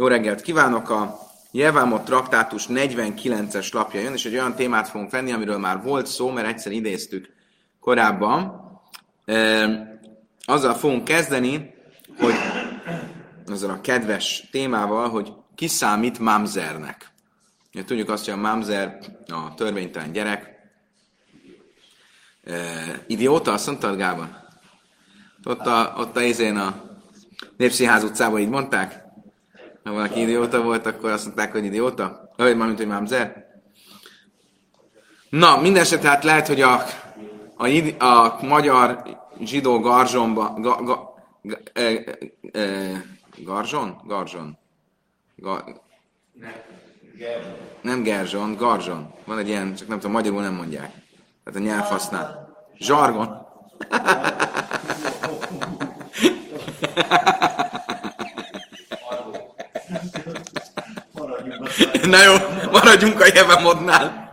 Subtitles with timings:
[0.00, 0.90] Jó reggelt kívánok!
[0.90, 1.18] A
[1.50, 6.30] Jevámot traktátus 49-es lapja jön, és egy olyan témát fogunk venni, amiről már volt szó,
[6.30, 7.32] mert egyszer idéztük
[7.80, 8.60] korábban.
[10.44, 11.74] Azzal fogunk kezdeni,
[12.18, 12.34] hogy
[13.46, 17.12] azzal a kedves témával, hogy ki számít mamzernek.
[17.86, 20.54] Tudjuk azt, hogy a mamzer a törvénytelen gyerek.
[23.06, 24.28] Idióta, azt mondtad, Gábor?
[25.44, 26.98] Ott a, ott a izén a
[27.56, 29.08] Népszínház utcában így mondták?
[29.84, 32.30] Ha valaki idióta volt, akkor azt mondták, hogy idióta?
[32.36, 33.48] Vagy már, mint hogy mamzer?
[35.30, 36.84] Na, minden esetre hát lehet, hogy a,
[37.56, 39.02] a, a magyar
[39.40, 42.04] zsidó garzsonba, ga, ga, ga, e,
[42.52, 43.04] e,
[43.36, 44.00] garzson?
[44.04, 44.58] Garzson.
[45.36, 45.64] Ga,
[47.82, 49.14] nem Gerzson, Garzson.
[49.24, 50.92] Van egy ilyen, csak nem tudom, magyarul nem mondják.
[51.44, 52.48] Tehát a nyelv használ.
[52.78, 53.46] Zsargon.
[62.06, 62.34] Na jó,
[62.70, 64.30] maradjunk a Jevemodnál.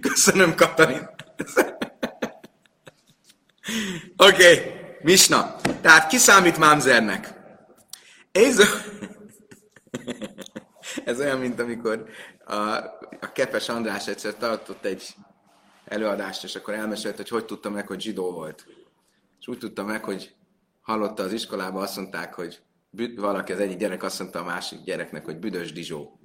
[0.00, 1.08] Köszönöm, Katalin.
[4.16, 4.72] Oké, okay.
[5.02, 5.56] Misna.
[5.80, 7.34] Tehát ki számít Mámzernek?
[8.32, 8.60] Ez,
[11.04, 12.04] ez olyan, mint amikor
[12.44, 12.54] a,
[13.20, 15.14] a Kepes András egyszer tartott egy
[15.84, 18.66] előadást, és akkor elmesélt, hogy hogy tudta meg, hogy zsidó volt.
[19.40, 20.34] És úgy tudta meg, hogy
[20.80, 22.62] hallotta az iskolában, azt mondták, hogy
[23.16, 26.19] valaki, az egyik gyerek azt mondta a másik gyereknek, hogy büdös dizsó.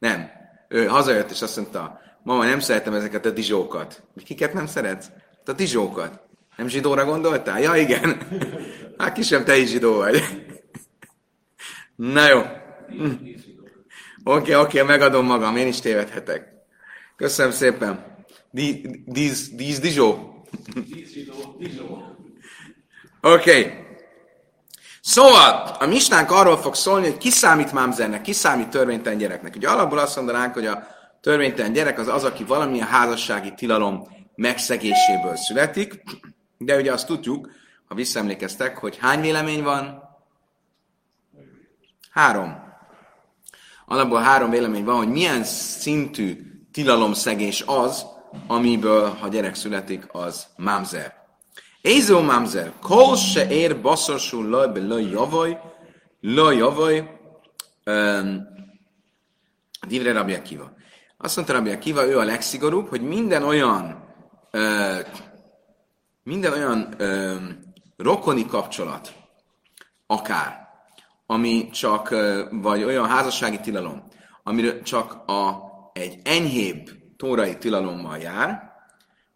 [0.00, 0.30] Nem.
[0.68, 4.02] Ő hazajött, és azt mondta, mama, nem szeretem ezeket a dizsókat.
[4.24, 5.10] Kiket nem szeretsz?
[5.44, 6.20] A dizsókat.
[6.56, 7.60] Nem zsidóra gondoltál?
[7.60, 8.18] Ja, igen.
[8.98, 10.22] Hát kisebb, te is zsidó vagy.
[11.96, 12.38] Na jó.
[14.24, 16.48] Oké, oké, okay, megadom magam, én is tévedhetek.
[17.16, 18.04] Köszönöm szépen.
[18.50, 20.44] Díz, díz dizsó.
[23.20, 23.58] Oké.
[23.60, 23.88] Okay.
[25.10, 29.54] Szóval, a misnánk arról fog szólni, hogy ki számít mámzernek, ki számít törvénytelen gyereknek.
[29.56, 30.86] Ugye alapból azt mondanánk, hogy a
[31.20, 36.02] törvénytelen gyerek az az, aki valamilyen házassági tilalom megszegéséből születik,
[36.58, 37.50] de ugye azt tudjuk,
[37.88, 40.02] ha visszaemlékeztek, hogy hány vélemény van?
[42.10, 42.62] Három.
[43.86, 46.36] Alapból három vélemény van, hogy milyen szintű
[46.72, 48.06] tilalomszegés az,
[48.46, 51.19] amiből, ha gyerek születik, az mámzer.
[51.80, 55.60] Ézó mamzer, kol se ér baszosul laj be laj javaj,
[56.20, 57.18] laj javaj,
[59.86, 60.72] Divre Rabbi Akiva.
[61.16, 64.04] Azt mondta Rabbi Akiva, ő a legszigorúbb, hogy minden olyan
[64.52, 64.98] uh,
[66.22, 67.42] minden olyan uh,
[67.96, 69.12] rokoni kapcsolat,
[70.06, 70.68] akár,
[71.26, 72.14] ami csak,
[72.50, 74.02] vagy olyan házassági tilalom,
[74.42, 75.56] amiről csak a,
[75.92, 78.69] egy enyhébb tórai tilalommal jár,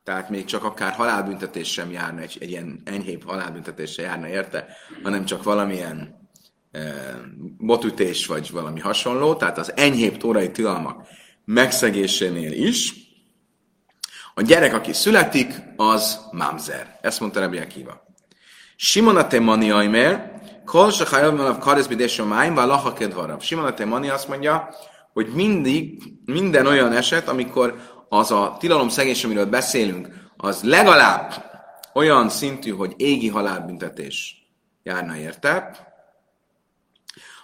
[0.05, 4.67] tehát még csak akár halálbüntetés sem járna, egy, egy ilyen enyhébb halálbüntetés sem járna érte,
[5.03, 6.29] hanem csak valamilyen
[6.71, 6.81] e,
[7.59, 11.07] botütés vagy valami hasonló, tehát az enyhébb tórai tilalmak
[11.45, 13.05] megszegésénél is,
[14.35, 16.99] a gyerek, aki születik, az mamzer.
[17.01, 18.03] Ezt mondta Rabbi Akiva.
[18.77, 23.41] Simon a temani ajmer, kol se máim, laha kedvarav.
[23.41, 24.69] Simon a temani azt mondja,
[25.13, 31.33] hogy mindig, minden olyan eset, amikor az a tilalom szegés, amiről beszélünk, az legalább
[31.95, 34.47] olyan szintű, hogy égi halálbüntetés
[34.83, 35.71] járna érte,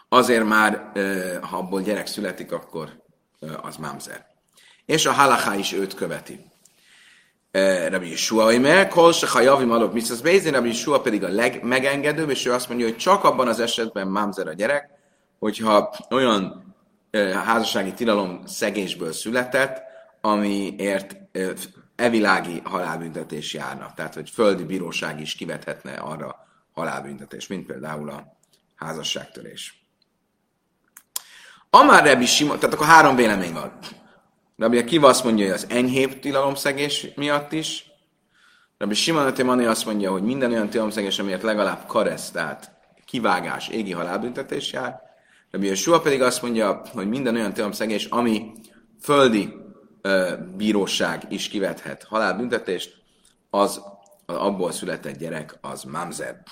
[0.09, 0.93] azért már,
[1.41, 3.03] ha abból gyerek születik, akkor
[3.63, 4.27] az mámzer.
[4.87, 6.41] És a halaká is őt követi.
[7.89, 12.31] Rabbi Yeshua, hogy meg, kol se hajavim alap mitzvah bézin, Rabbi Yeshua pedig a legmegengedőbb,
[12.31, 14.91] és ő azt mondja, hogy csak abban az esetben mámzer a gyerek,
[15.39, 16.75] hogyha olyan
[17.45, 19.89] házassági tilalom szegésből született,
[20.21, 21.17] amiért
[21.97, 23.93] evilági halálbüntetés járna.
[23.95, 28.37] Tehát, hogy földi bíróság is kivethetne arra halálbüntetés, mint például a
[28.75, 29.85] házasságtörés.
[31.71, 33.79] Amár Rebbi Simon, tehát akkor három vélemény van.
[34.57, 37.85] Rabbi Akiva azt mondja, hogy az enyhébb tilalomszegés miatt is.
[38.79, 42.73] Rabbi Simon Atimani azt mondja, hogy minden olyan tilalomszegés, amiért legalább karesz, tehát
[43.05, 45.01] kivágás, égi halálbüntetés jár.
[45.51, 48.53] Rabbi Yeshua pedig azt mondja, hogy minden olyan tilalomszegés, ami
[49.01, 49.55] földi
[50.57, 52.95] bíróság is kivethet halálbüntetést,
[53.51, 53.81] az
[54.27, 56.43] abból született gyerek az mamzer.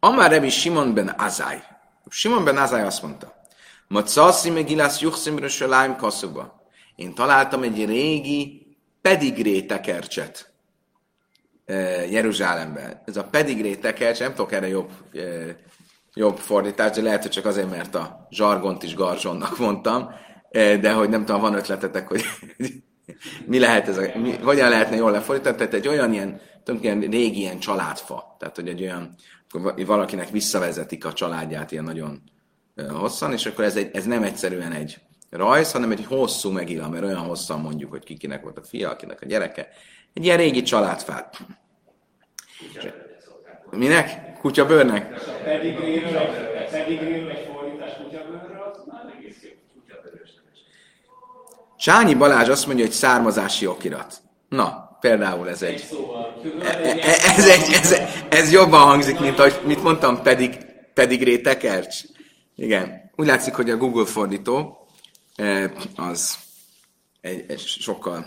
[0.00, 1.62] Amár Rebi Simon ben Azai.
[2.08, 3.34] Simon ben Azai azt mondta,
[3.88, 6.62] Macaszi megilász juchszimra saláim kaszuba.
[6.94, 10.52] Én találtam egy régi pedigré tekercset
[12.10, 13.02] Jeruzsálemben.
[13.04, 14.90] Ez a pedigré tekercs, nem tudok erre jobb,
[16.14, 20.14] jobb fordítást, de lehet, hogy csak azért, mert a zsargont is garzsonnak mondtam
[20.54, 22.24] de hogy nem tudom, van ötletetek, hogy
[23.46, 27.38] mi lehet ez, a, mi, hogyan lehetne jól lefordítani, tehát egy olyan ilyen, tulajdonképpen régi
[27.38, 29.14] ilyen családfa, tehát hogy egy olyan,
[29.86, 32.22] valakinek visszavezetik a családját ilyen nagyon
[32.88, 34.98] hosszan, és akkor ez, egy, ez nem egyszerűen egy
[35.30, 39.20] rajz, hanem egy hosszú megila, mert olyan hosszan mondjuk, hogy kikinek volt a fia, akinek
[39.22, 39.68] a gyereke.
[40.12, 41.36] Egy ilyen régi családfát.
[43.70, 44.38] Minek?
[44.38, 45.14] Kutyabőrnek?
[45.44, 49.50] Pedig egy fordítás kutyabőrről, az már egész jó.
[51.84, 54.22] Csányi Balázs azt mondja, hogy származási okirat.
[54.48, 55.86] Na, például ez egy...
[56.62, 57.94] E, e, e, ez, egy, ez,
[58.28, 60.58] ez jobban hangzik, mint ahogy mit mondtam, pedig,
[60.94, 62.02] pedigré tekercs.
[62.56, 63.10] Igen.
[63.16, 64.86] Úgy látszik, hogy a Google fordító
[65.96, 66.38] az
[67.20, 68.26] egy, egy sokkal,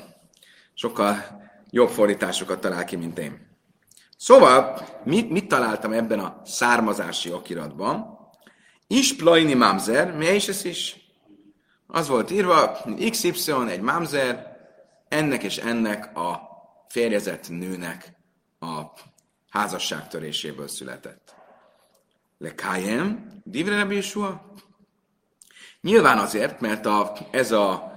[0.74, 3.58] sokkal jobb fordításokat talál ki, mint én.
[4.18, 8.18] Szóval, mit, mit találtam ebben a származási okiratban?
[8.88, 11.07] Is plajni mamzer, mi is ez is?
[11.88, 12.78] Az volt írva,
[13.10, 14.58] XY egy mamzer,
[15.08, 16.42] ennek és ennek a
[16.88, 18.14] férjezett nőnek
[18.60, 18.82] a
[19.50, 21.36] házasságtöréséből született.
[22.38, 24.02] Le Kayem, Divre Rabbi
[25.82, 27.92] Nyilván azért, mert a, ez a,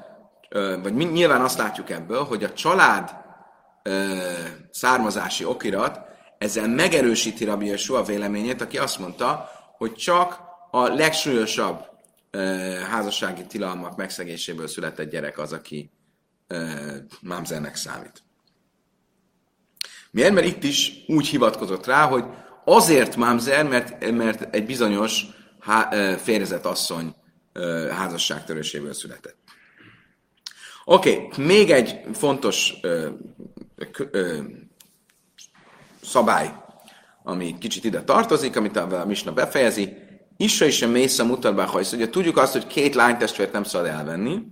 [0.82, 3.16] vagy nyilván azt látjuk ebből, hogy a család
[4.70, 6.00] származási okirat
[6.38, 10.40] ezzel megerősíti Rabbi Yeshua véleményét, aki azt mondta, hogy csak
[10.70, 11.89] a legsúlyosabb
[12.90, 15.90] házassági tilalmak megszegéséből született gyerek az, aki
[17.20, 18.22] mámzernek számít.
[20.10, 20.32] Miért?
[20.32, 22.24] Mert itt is úgy hivatkozott rá, hogy
[22.64, 25.26] azért mámzer, mert, mert egy bizonyos
[25.60, 27.14] há, férjezett asszony
[27.90, 29.36] házasságtöréséből született.
[30.84, 33.08] Oké, okay, még egy fontos ö,
[34.10, 34.38] ö,
[36.02, 36.54] szabály,
[37.22, 39.96] ami kicsit ide tartozik, amit a Misna befejezi.
[40.40, 41.92] Isra is a mutarbá hajsz.
[41.92, 44.42] Ugye tudjuk azt, hogy két lánytestvért nem szabad elvenni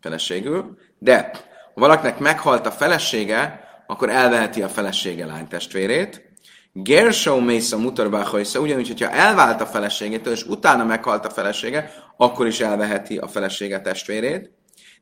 [0.00, 1.30] feleségül, de
[1.74, 6.22] ha valakinek meghalt a felesége, akkor elveheti a felesége lánytestvérét.
[6.72, 12.60] Gershau Mésza Mutarbáhajsza, ugyanúgy, hogyha elvált a feleségétől, és utána meghalt a felesége, akkor is
[12.60, 14.50] elveheti a felesége testvérét.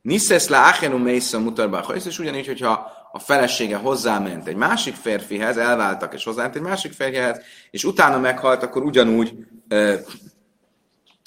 [0.03, 6.15] Niszesz le Achenu Mésza Mutarbáhajsza, és ugyanígy, hogyha a felesége hozzáment egy másik férfihez, elváltak
[6.15, 7.41] és hozzáment egy másik férfihez,
[7.71, 9.35] és utána meghalt, akkor ugyanúgy
[9.69, 9.95] ö,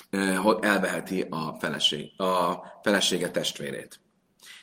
[0.09, 3.99] ö, elveheti a, feleség, a felesége testvérét.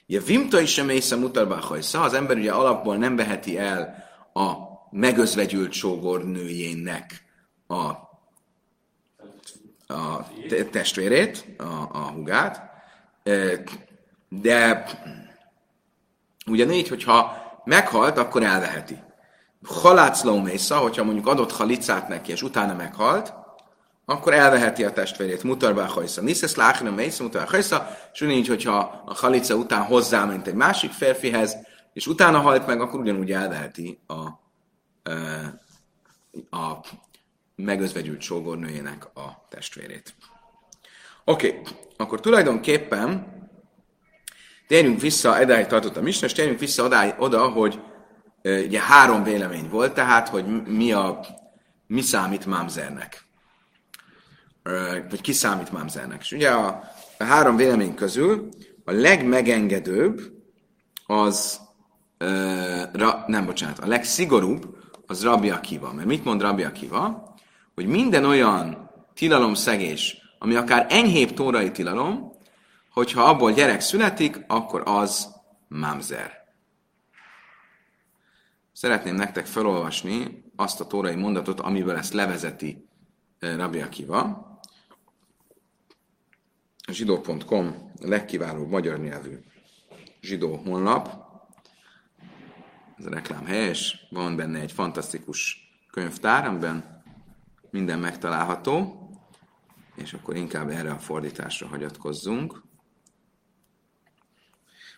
[0.08, 4.54] Ugye Vimta is sem észre mutarbáhajsza, az ember ugye alapból nem veheti el a
[4.90, 7.24] megözvegyült sógornőjének
[7.66, 7.82] a,
[9.94, 10.26] a
[10.70, 12.70] testvérét, a, a hugát,
[14.28, 14.84] de
[16.50, 18.98] ugyanígy, hogyha meghalt, akkor elveheti.
[19.64, 23.34] Halácló mésza, hogyha mondjuk adott halicát neki, és utána meghalt,
[24.04, 25.42] akkor elveheti a testvérét.
[25.42, 26.20] Mutarbá hajsza.
[26.20, 31.56] Niszesz láchna mésza, mutarbá hajsza, és ugyanígy, hogyha a halica után hozzáment egy másik férfihez,
[31.92, 34.22] és utána halt meg, akkor ugyanúgy elveheti a,
[36.56, 36.80] a
[37.56, 40.14] megözvegyült sógornőjének a testvérét.
[41.24, 41.62] Oké, okay.
[41.96, 43.35] akkor tulajdonképpen
[44.66, 47.80] térjünk vissza, edáig tartott a misna, és térjünk vissza oda, oda hogy
[48.42, 51.20] ugye három vélemény volt, tehát, hogy mi, a,
[51.86, 53.26] mi számít mámzernek
[55.10, 56.20] vagy ki számít mámzernek.
[56.20, 56.82] És ugye a,
[57.18, 58.48] a három vélemény közül
[58.84, 60.20] a legmegengedőbb
[61.06, 61.60] az,
[62.20, 64.76] uh, ra, nem bocsánat, a legszigorúbb
[65.06, 65.92] az Rabbi Akiva.
[65.92, 67.34] Mert mit mond Rabbi Akiva?
[67.74, 72.32] Hogy minden olyan tilalom szegés, ami akár enyhébb tórai tilalom,
[72.96, 75.34] hogyha abból gyerek születik, akkor az
[75.68, 76.44] mámzer.
[78.72, 82.88] Szeretném nektek felolvasni azt a tórai mondatot, amivel ezt levezeti
[83.38, 84.46] Rabbi Akiva
[86.90, 89.38] zsidó.com legkiválóbb magyar nyelvű
[90.20, 91.08] zsidó honlap.
[92.98, 97.02] Ez a reklám helyes, van benne egy fantasztikus könyvtár, amiben
[97.70, 99.08] minden megtalálható,
[99.96, 102.65] és akkor inkább erre a fordításra hagyatkozzunk.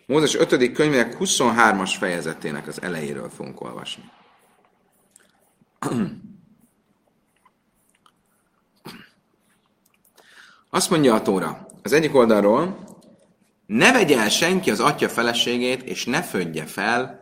[0.08, 0.72] Mózes 5.
[0.72, 4.10] könyvének 23-as fejezetének az elejéről fogunk olvasni.
[10.70, 12.84] Azt mondja a Tóra, az egyik oldalról,
[13.66, 17.20] ne vegye el senki az atya feleségét, és ne födje fel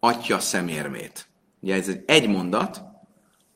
[0.00, 1.26] atya szemérmét.
[1.60, 2.82] Ugye ez egy, egy mondat,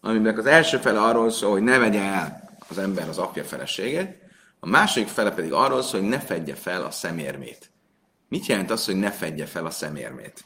[0.00, 4.19] amiben az első fele arról szól, hogy ne vegye el az ember az apja feleségét,
[4.61, 7.72] a második fele pedig arról szól, hogy ne fedje fel a szemérmét.
[8.32, 10.44] Mit jelent az, hogy ne fedje fel a szemérmét?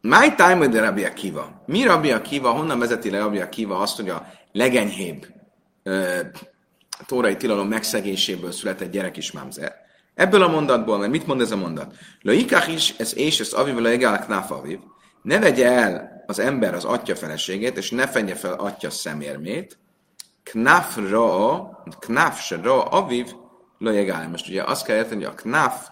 [0.00, 1.62] My time with the Rabbi Akiva.
[1.66, 5.26] Mi Rabbi Akiva, honnan vezeti le Rabbi Akiva azt, hogy a legenyhébb
[6.98, 9.74] a tórai tilalom megszegéséből született gyerek is mamzer.
[10.14, 11.94] Ebből a mondatból, mert mit mond ez a mondat?
[12.20, 14.78] La ikach is, ez és ez aviv, la igál aviv.
[15.22, 19.78] Ne vegye el az ember az atya feleségét, és ne fenje fel atya szemérmét.
[20.42, 21.60] knaf ra,
[21.98, 23.26] knaf se ra aviv,
[23.80, 24.28] lajegál.
[24.28, 25.88] Most ugye azt kell érteni, hogy a knaf,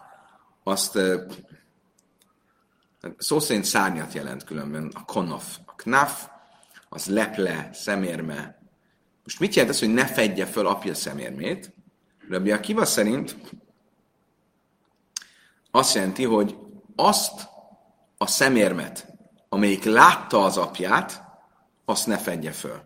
[0.62, 0.98] azt
[3.16, 5.58] szó szerint szárnyat jelent különben, a konof.
[5.66, 6.28] A knaf,
[6.88, 8.58] az leple, szemérme.
[9.22, 11.74] Most mit jelent az, hogy ne fedje föl apja szemérmét?
[12.28, 13.36] Rabbi Akiva szerint
[15.70, 16.56] azt jelenti, hogy
[16.96, 17.48] azt
[18.18, 19.12] a szemérmet,
[19.48, 21.22] amelyik látta az apját,
[21.84, 22.80] azt ne fedje föl.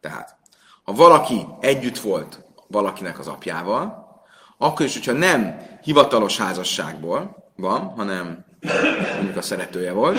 [0.00, 0.36] Tehát,
[0.84, 4.05] ha valaki együtt volt valakinek az apjával,
[4.58, 8.44] akkor is, hogyha nem hivatalos házasságból van, hanem
[9.14, 10.18] mondjuk a szeretője volt,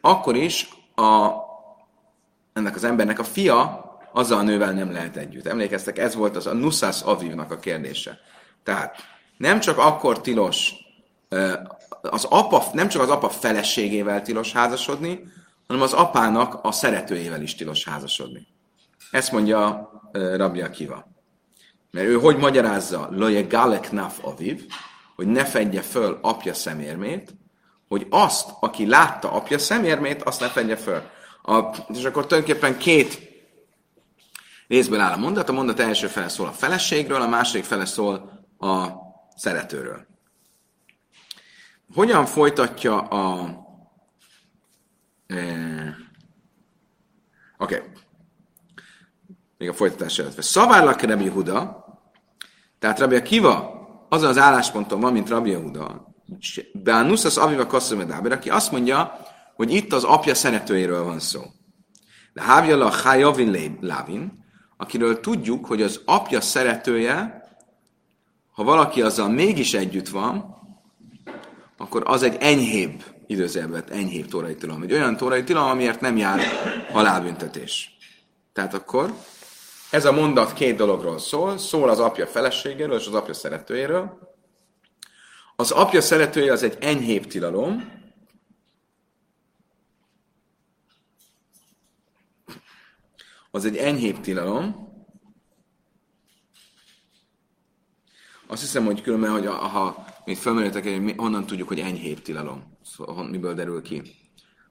[0.00, 1.30] akkor is a,
[2.52, 5.46] ennek az embernek a fia azzal a nővel nem lehet együtt.
[5.46, 8.18] Emlékeztek, ez volt az a Nussas Avivnak a kérdése.
[8.62, 8.96] Tehát
[9.36, 10.72] nem csak akkor tilos,
[12.00, 15.24] az apa, nem csak az apa feleségével tilos házasodni,
[15.66, 18.46] hanem az apának a szeretőjével is tilos házasodni.
[19.10, 21.15] Ezt mondja Rabbi Akiva.
[21.96, 24.66] Mert ő hogy magyarázza Loje Galek Naf Aviv,
[25.14, 27.34] hogy ne fedje föl apja szemérmét,
[27.88, 31.02] hogy azt, aki látta apja szemérmét, azt ne fedje föl.
[31.42, 33.20] A, és akkor tulajdonképpen két
[34.68, 35.48] részből áll a mondat.
[35.48, 38.86] A mondat első fele szól a feleségről, a második fele szól a
[39.36, 40.06] szeretőről.
[41.94, 43.50] Hogyan folytatja a...
[45.26, 45.36] E,
[47.58, 47.74] Oké.
[47.76, 47.88] Okay.
[49.58, 50.42] Még a folytatás előtt.
[50.42, 51.85] Szavárlak Rabbi Huda,
[52.78, 53.74] tehát Rabbi Akiva
[54.08, 56.14] azon az állásponton van, mint Rabbi Huda,
[56.72, 59.18] Beanusz az Aviva Kasszamedáber, aki azt mondja,
[59.54, 61.40] hogy itt az apja szeretőjéről van szó.
[62.32, 64.44] De Hávjala Hájavin Lávin,
[64.76, 67.44] akiről tudjuk, hogy az apja szeretője,
[68.52, 70.54] ha valaki azzal mégis együtt van,
[71.76, 74.82] akkor az egy enyhébb, időzelvet enyhébb tórai tilalom.
[74.82, 76.40] Egy olyan tórai tilalom, amiért nem jár
[76.92, 77.96] halálbüntetés.
[78.52, 79.14] Tehát akkor
[79.96, 81.58] ez a mondat két dologról szól.
[81.58, 84.34] Szól az apja feleségéről és az apja szeretőjéről.
[85.56, 87.94] Az apja szeretője az egy enyhébb tilalom,
[93.50, 94.94] az egy enyhébb tilalom.
[98.46, 102.78] Azt hiszem, hogy különben, hogy ha mint felmerültek, hogy honnan tudjuk, hogy enyhébb tilalom.
[102.84, 104.02] Szóval miből derül ki.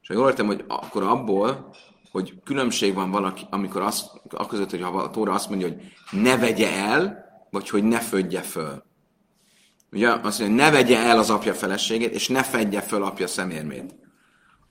[0.01, 1.75] És ha jól értem, hogy akkor abból,
[2.15, 4.11] hogy különbség van valaki, amikor azt,
[4.47, 5.81] között, hogy a Tóra azt mondja, hogy
[6.11, 8.83] ne vegye el, vagy hogy ne födje föl.
[9.91, 13.95] Ugye azt mondja, ne vegye el az apja feleségét, és ne fedje föl apja szemérmét.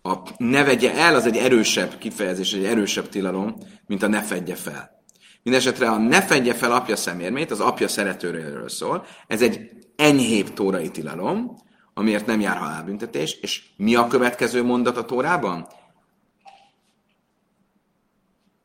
[0.03, 4.55] A ne vegye el az egy erősebb kifejezés, egy erősebb tilalom, mint a ne fedje
[4.55, 5.05] fel.
[5.43, 9.07] Mindenesetre a ne fedje fel apja szemérmét, az apja szeretőről szól.
[9.27, 11.57] Ez egy enyhébb tórai tilalom,
[11.95, 15.67] amiért nem jár halálbüntetés, és mi a következő mondat a tórában?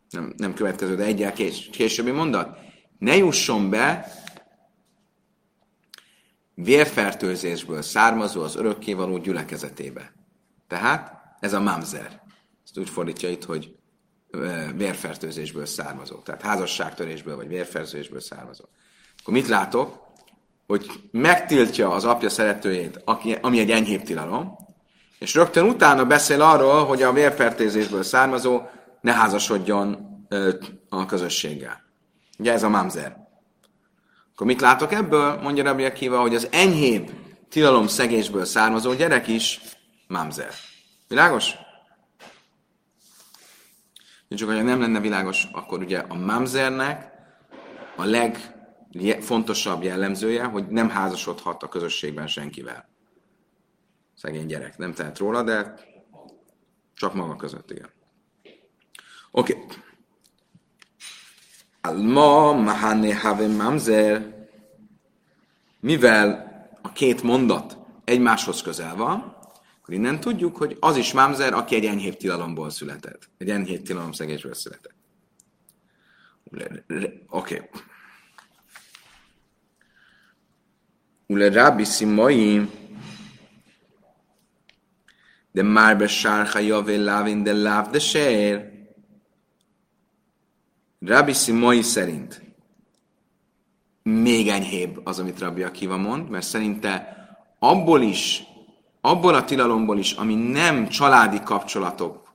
[0.10, 2.58] Nem, nem következő, de egyel kés, későbbi mondat.
[2.98, 4.14] Ne jusson be
[6.54, 10.14] vérfertőzésből származó az örökkévaló gyülekezetébe.
[10.68, 12.22] Tehát ez a mamzer.
[12.64, 13.76] Ezt úgy fordítja itt, hogy
[14.76, 16.16] vérfertőzésből származó.
[16.16, 18.64] Tehát házasságtörésből vagy vérfertőzésből származó.
[19.22, 20.08] Akkor mit látok?
[20.68, 23.02] Hogy megtiltja az apja szeretőjét,
[23.42, 24.58] ami egy enyhébb tilalom,
[25.20, 28.62] és rögtön utána beszél arról, hogy a vérfertőzésből származó
[29.02, 30.08] ne házasodjon
[30.90, 31.82] a közösséggel.
[32.38, 33.28] Ugye ez a mamzer.
[34.34, 35.42] Akkor mit látok ebből?
[35.42, 37.12] Mondja Rabbi Akiva, hogy az enyhébb
[37.50, 39.62] tilalom szegésből származó gyerek is
[40.08, 40.54] mamzer.
[41.08, 41.54] Világos?
[44.30, 47.12] Csak hogyha nem lenne világos, akkor ugye a mamzernek
[47.96, 48.06] a
[48.92, 52.90] legfontosabb jellemzője, hogy nem házasodhat a közösségben senkivel.
[54.16, 54.78] Szegény gyerek.
[54.78, 55.74] Nem tehet róla, de
[56.94, 57.90] csak maga között, igen.
[59.32, 59.66] Oké.
[61.82, 64.38] Alma mahane have mamzer.
[65.80, 66.50] Mivel
[66.82, 69.38] a két mondat egymáshoz közel van,
[69.82, 73.30] akkor innen tudjuk, hogy az is mámzer, aki egy enyhébb tilalomból született.
[73.38, 74.94] Egy enyhébb tilalom szegésből született.
[77.28, 77.56] Oké.
[77.56, 77.70] Okay.
[81.28, 82.70] Ule Rabbi Simai,
[85.52, 88.79] de már be sárha javé lávin, de láv de sér.
[91.06, 92.42] Rabbi Simai szerint
[94.04, 97.18] még enyhébb az, amit Rabbi Akiva mond, mert szerinte
[97.60, 98.44] abból is
[99.02, 102.34] abból a tilalomból is, ami nem családi kapcsolatok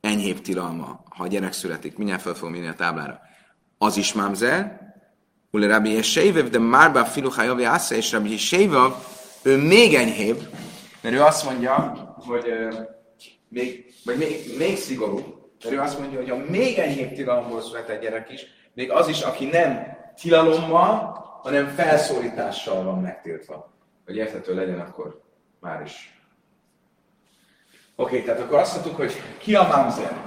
[0.00, 3.20] enyhébb tilalma, ha a gyerek születik, mindjárt fel fogom írni a táblára,
[3.78, 4.82] az is mámzer,
[5.50, 8.92] Ule Rabbi Yeshayvev, de Márba Filuchajavi Assa és Rabbi Yeshayvev,
[9.42, 10.48] ő még enyhébb,
[11.00, 11.74] mert ő azt mondja,
[12.16, 12.74] hogy uh,
[13.48, 15.33] még, vagy még, még szigorúbb,
[15.64, 19.20] Mert ő azt mondja, hogy ha még enyhébb tilalomból született gyerek is, még az is,
[19.20, 23.72] aki nem tilalommal, hanem felszólítással van megtiltva.
[24.04, 25.22] Hogy érthető legyen, akkor
[25.60, 26.18] már is.
[27.96, 30.22] Oké, tehát akkor azt mondtuk, hogy ki a mamzer?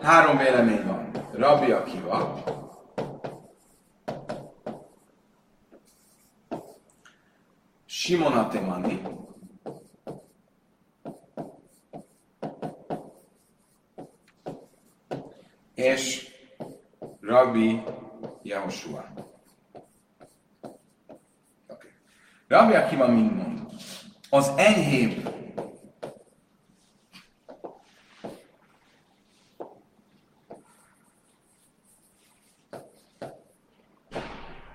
[0.00, 1.10] Három vélemény van.
[1.32, 2.42] Rabbi Akiva,
[8.02, 9.02] Simon Atemani,
[15.74, 16.30] és
[17.20, 17.82] Rabbi
[18.42, 19.12] Yahushua.
[21.66, 21.90] Okay.
[22.48, 23.60] Rabbi Akiva mind mond?
[24.30, 25.30] Az enyhébb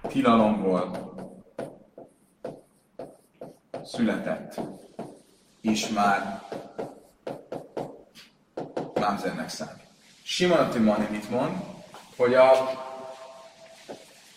[0.08, 1.07] tilalomból
[3.88, 4.60] született,
[5.62, 6.42] és már
[8.94, 9.88] Mamzernek számít.
[10.24, 11.56] Simon Timani mit mond,
[12.18, 12.52] hogy a,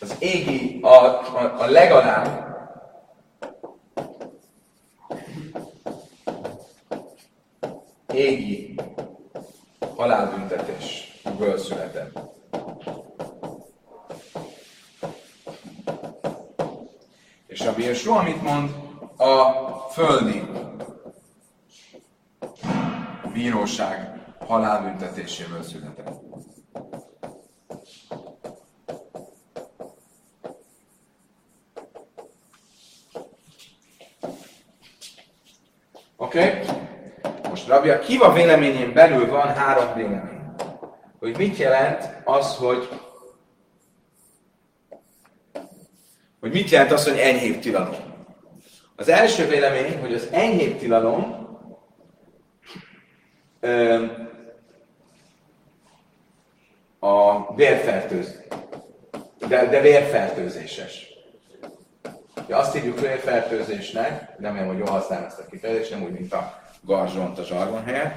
[0.00, 2.48] az égi, a, a, a legalább
[8.12, 8.74] égi
[9.96, 12.18] halálbüntetésből született.
[17.46, 18.89] És a Birsó, mit mond,
[19.20, 20.42] a földi
[23.32, 26.08] bíróság halálbüntetéséből született.
[36.16, 36.38] Oké?
[36.38, 36.60] Okay?
[37.48, 40.40] Most Rabia Kiva véleményén belül van három vélemény.
[41.18, 42.88] Hogy mit jelent az, hogy
[46.40, 48.09] hogy mit jelent az, hogy enyhébb tilalom.
[49.00, 51.48] Az első vélemény, hogy az enyhébb tilalom
[53.60, 54.04] ö,
[56.98, 58.34] a vérfertőzés.
[59.48, 61.08] De, de vérfertőzéses.
[62.48, 66.62] Ja, azt hívjuk vérfertőzésnek, remélem, hogy jól használom ezt a kifejezést, nem úgy, mint a
[66.80, 68.14] garzsont a zsargon helyett,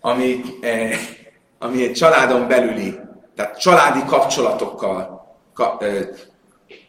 [0.00, 0.98] ami, eh,
[1.58, 2.98] ami egy családon belüli,
[3.36, 6.08] tehát családi kapcsolatokkal ka, eh,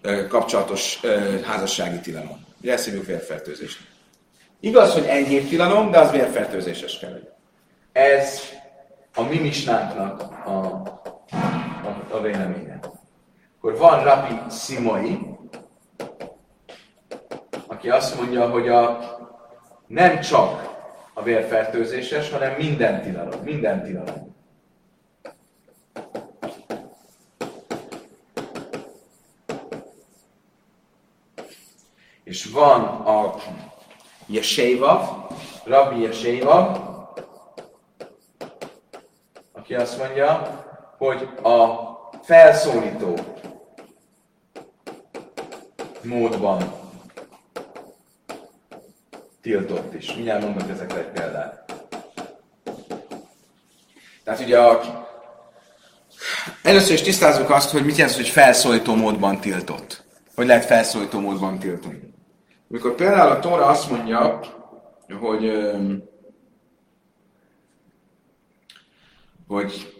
[0.01, 2.51] eh, kapcsolatos eh, házassági tilalom.
[2.63, 3.87] Ugye ezt hívjuk vérfertőzésnek.
[4.59, 7.33] Igaz, hogy enyhébb tilalom, de az vérfertőzéses kell legyen.
[7.91, 8.41] Ez
[9.15, 10.57] a mi misnánknak a,
[11.29, 12.79] a, a véleménye.
[13.57, 15.19] Akkor van Rabbi Simoi,
[17.67, 18.99] aki azt mondja, hogy a,
[19.87, 20.75] nem csak
[21.13, 23.41] a vérfertőzéses, hanem minden tilalom.
[23.43, 24.32] Minden tilalom.
[32.33, 33.35] És van a
[34.25, 35.27] Jeseiva,
[35.63, 36.83] Rabbi Jeseiva,
[39.51, 40.63] aki azt mondja,
[40.97, 41.77] hogy a
[42.23, 43.17] felszólító
[46.03, 46.73] módban
[49.41, 50.13] tiltott is.
[50.13, 51.73] Mindjárt mondok ezekre egy példát.
[54.23, 54.81] Tehát ugye a...
[56.63, 60.03] Először is tisztázzuk azt, hogy mit jelent, hogy felszólító módban tiltott.
[60.35, 62.12] Hogy lehet felszólító módban tiltani.
[62.73, 64.39] Amikor például a Tóra azt mondja,
[65.19, 65.51] hogy
[69.47, 69.95] hogy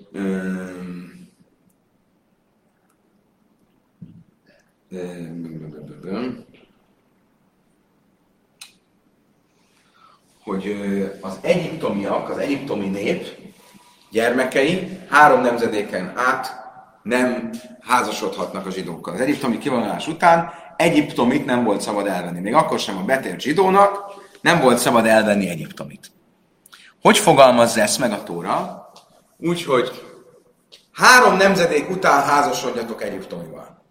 [10.43, 10.75] hogy
[11.21, 13.27] az egyiptomiak, az egyiptomi nép
[14.11, 16.61] gyermekei három nemzedéken át
[17.03, 17.49] nem
[17.81, 19.13] házasodhatnak a zsidókkal.
[19.13, 22.39] Az egyiptomi kivonulás után Egyiptomit nem volt szabad elvenni.
[22.39, 26.11] Még akkor sem a betért zsidónak nem volt szabad elvenni Egyiptomit.
[27.01, 28.91] Hogy fogalmazza ezt meg a Tóra?
[29.37, 29.91] Úgyhogy
[30.91, 33.83] három nemzedék után házasodjatok Egyiptomival.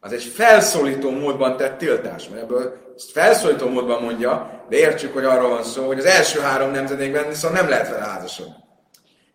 [0.00, 5.24] Az egy felszólító módban tett tiltás, mert ebből ezt felszólító módban mondja, de értsük, hogy
[5.24, 8.54] arról van szó, hogy az első három nemzedékben viszont nem lehet vele házasodni.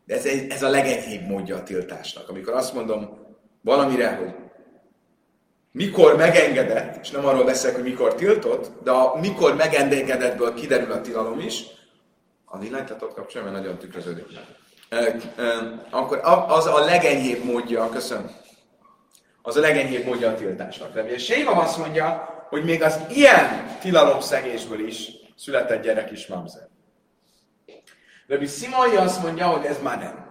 [0.05, 2.29] De ez, egy, ez a legenyhébb módja a tiltásnak.
[2.29, 3.09] Amikor azt mondom
[3.61, 4.33] valamire, hogy
[5.77, 11.01] mikor megengedett, és nem arról beszélek, hogy mikor tiltott, de a mikor megengedettből kiderül a
[11.01, 11.63] tilalom is,
[12.45, 14.25] a villanytatott kapcsolatban nagyon tükröződik.
[15.89, 18.31] Akkor az a legenyhébb módja, köszönöm,
[19.41, 20.93] az a legenyhébb módja a tiltásnak.
[20.93, 26.67] De ugye Séva azt mondja, hogy még az ilyen tilalomszegésből is született gyerek is mamzer.
[28.27, 30.26] Rabbi Simai azt mondja, hogy ez már nem.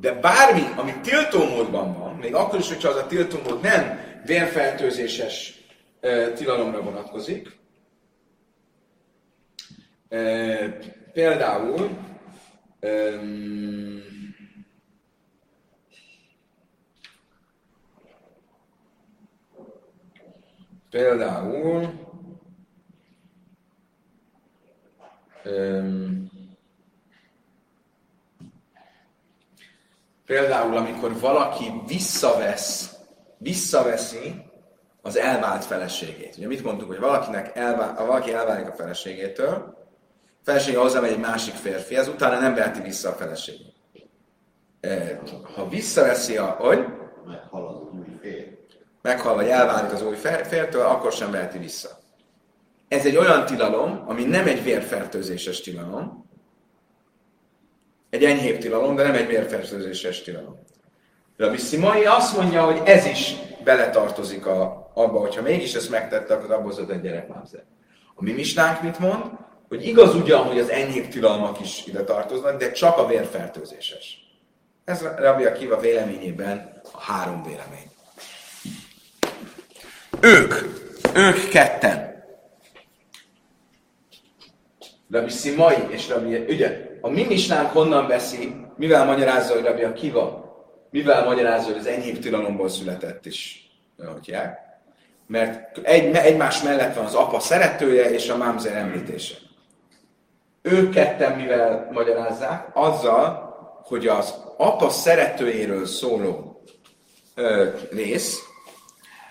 [0.00, 5.54] De bármi, ami tiltómódban van, még akkor is, hogyha az a tiltómód nem vérfertőzéses
[6.00, 7.58] e, tilalomra vonatkozik,
[10.08, 10.78] E,
[11.12, 11.90] például
[12.80, 14.02] um,
[20.90, 22.06] például
[30.28, 32.94] például amikor valaki visszavesz,
[33.38, 34.34] visszaveszi
[35.02, 36.36] az elvált feleségét.
[36.36, 41.54] Ugye mit mondtuk, hogy valakinek elvál, valaki elválik a feleségétől, a felesége hozzámegy egy másik
[41.54, 43.74] férfi, ez utána nem veheti vissza a feleségét.
[45.54, 46.84] Ha visszaveszi a, hogy?
[47.26, 48.56] Meghal az új fér.
[49.02, 50.16] Meghal vagy elválik az új
[50.48, 51.98] fértől, akkor sem veheti vissza.
[52.88, 56.27] Ez egy olyan tilalom, ami nem egy vérfertőzéses tilalom,
[58.10, 60.58] egy enyhébb tilalom, de nem egy vérfertőzéses tilalom.
[61.36, 66.52] Rabbi Szimai azt mondja, hogy ez is beletartozik a, abba, hogyha mégis ezt megtette, akkor
[66.52, 67.64] abból az egy gyerekmámzer.
[68.14, 69.24] A mi misnánk mit mond?
[69.68, 74.18] Hogy igaz ugyan, hogy az enyhébb tilalmak is ide tartoznak, de csak a vérfertőzéses.
[74.84, 77.90] Ez Rabbi Akiva véleményében a három vélemény.
[80.20, 80.54] Ők,
[81.14, 82.24] ők ketten.
[85.10, 90.56] Rabbi Szimai és Rabbi, ugye, a mi misnánk honnan veszi, mivel magyarázza, hogy Rabbi Akiva,
[90.90, 94.58] mivel magyarázza, hogy az enyhébb tilalomból született is, mondják.
[95.26, 99.34] Mert egy, egymás mellett van az apa szeretője és a mámzer említése.
[100.62, 102.68] Ők ketten mivel magyarázzák?
[102.72, 106.62] Azzal, hogy az apa szeretőjéről szóló
[107.34, 108.38] ö, rész,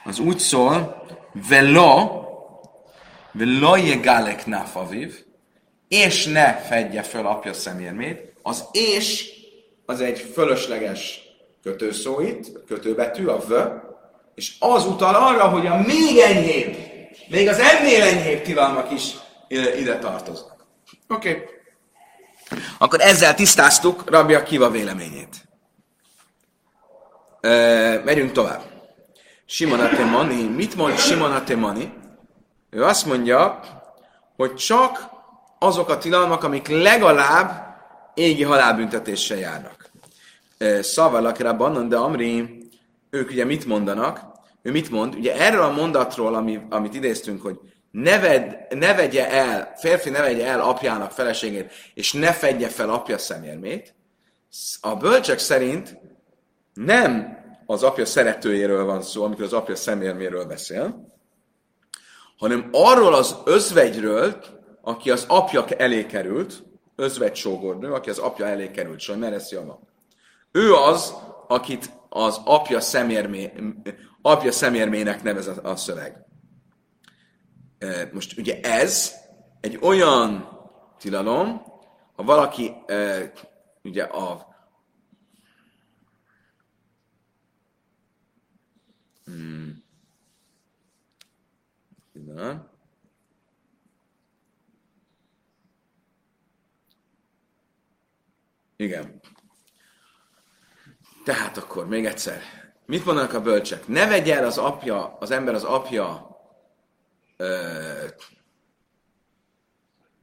[0.06, 1.06] az úgy szól,
[1.50, 2.22] velo,
[3.32, 5.26] velo jegalek nafaviv,
[5.88, 8.34] és ne fedje föl apja szemérmét.
[8.42, 9.30] Az és
[9.86, 11.22] az egy fölösleges
[11.64, 13.54] kötőszó itt, kötőbetű, a v,
[14.36, 16.76] és az utal arra, hogy a még enyhébb,
[17.28, 19.12] még az ennél enyhébb tilalmak is
[19.48, 20.66] ide tartoznak.
[21.08, 21.30] Oké.
[21.30, 21.56] Okay.
[22.78, 25.36] Akkor ezzel tisztáztuk Rabja Kiva véleményét.
[27.42, 28.62] E, megyünk tovább.
[29.46, 30.44] Simon Atemani.
[30.44, 31.94] Mit mond Simon Atemani?
[32.70, 33.60] Ő azt mondja,
[34.36, 35.17] hogy csak
[35.60, 37.76] azok a tilalmak, amik legalább
[38.14, 39.90] égi halálbüntetéssel járnak.
[40.82, 42.66] Szavalak Rabbanon, de Amri,
[43.10, 44.36] ők ugye mit mondanak?
[44.62, 45.16] Ő mit mond?
[45.16, 47.60] Ugye erről a mondatról, ami, amit idéztünk, hogy
[47.92, 52.90] ne, ved, ne vegye el, férfi ne vegye el apjának feleségét, és ne fedje fel
[52.90, 53.96] apja szemérmét,
[54.82, 55.98] a bölcsek szerint
[56.74, 61.12] nem az apja szeretőjéről van szó, amikor az apja szemérméről beszél,
[62.38, 64.44] hanem arról az özvegyről,
[64.88, 66.64] aki az apja elé került,
[66.96, 69.80] özvegy sógornő, aki az apja elé került, saj, mert ez java.
[70.52, 71.14] Ő az,
[71.48, 73.54] akit az apja, szemérmé,
[74.22, 76.26] apja szemérmének nevez a, szöveg.
[78.14, 79.14] Most ugye ez
[79.60, 80.50] egy olyan
[81.00, 81.62] tilalom,
[82.16, 82.74] ha valaki
[83.84, 84.48] ugye a
[89.26, 89.84] hmm,
[98.78, 99.22] Igen.
[101.24, 102.42] Tehát akkor még egyszer.
[102.86, 103.88] Mit mondanak a bölcsek?
[103.88, 106.38] Ne vegye el az apja, az ember az apja
[107.38, 108.06] ö,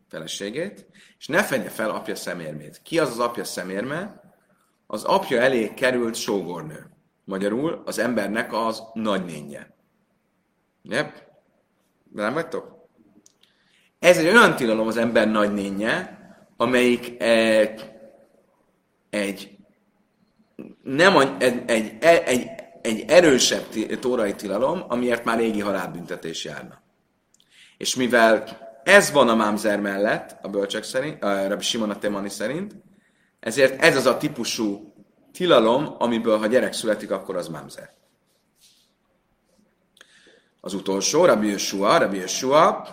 [0.09, 0.87] feleségét,
[1.19, 2.81] és ne fenje fel apja szemérmét.
[2.83, 4.21] Ki az az apja szemérme?
[4.87, 6.91] Az apja elé került sógornő.
[7.25, 9.75] Magyarul az embernek az nagynénye.
[10.83, 11.23] Yep.
[12.13, 12.89] Nem vagytok?
[13.99, 16.19] Ez egy olyan tilalom az ember nagynénye,
[16.57, 17.94] amelyik egy,
[19.15, 19.57] egy
[20.83, 22.51] nem egy, egy, egy,
[22.83, 23.67] egy erősebb
[24.01, 26.83] tórai tilalom, amiért már régi halálbüntetés járna.
[27.77, 28.45] És mivel
[28.85, 32.77] ez van a mámzer mellett, a bölcsek szerint, a Rabbi Simon a Temani szerint,
[33.41, 34.95] ezért ez az a típusú
[35.33, 37.93] tilalom, amiből ha gyerek születik, akkor az mámzer.
[40.61, 42.87] Az utolsó, Rabbi Yeshua, Rabbi Yeshua,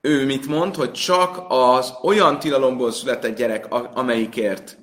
[0.00, 4.78] ő mit mond, hogy csak az olyan tilalomból született gyerek, amelyikért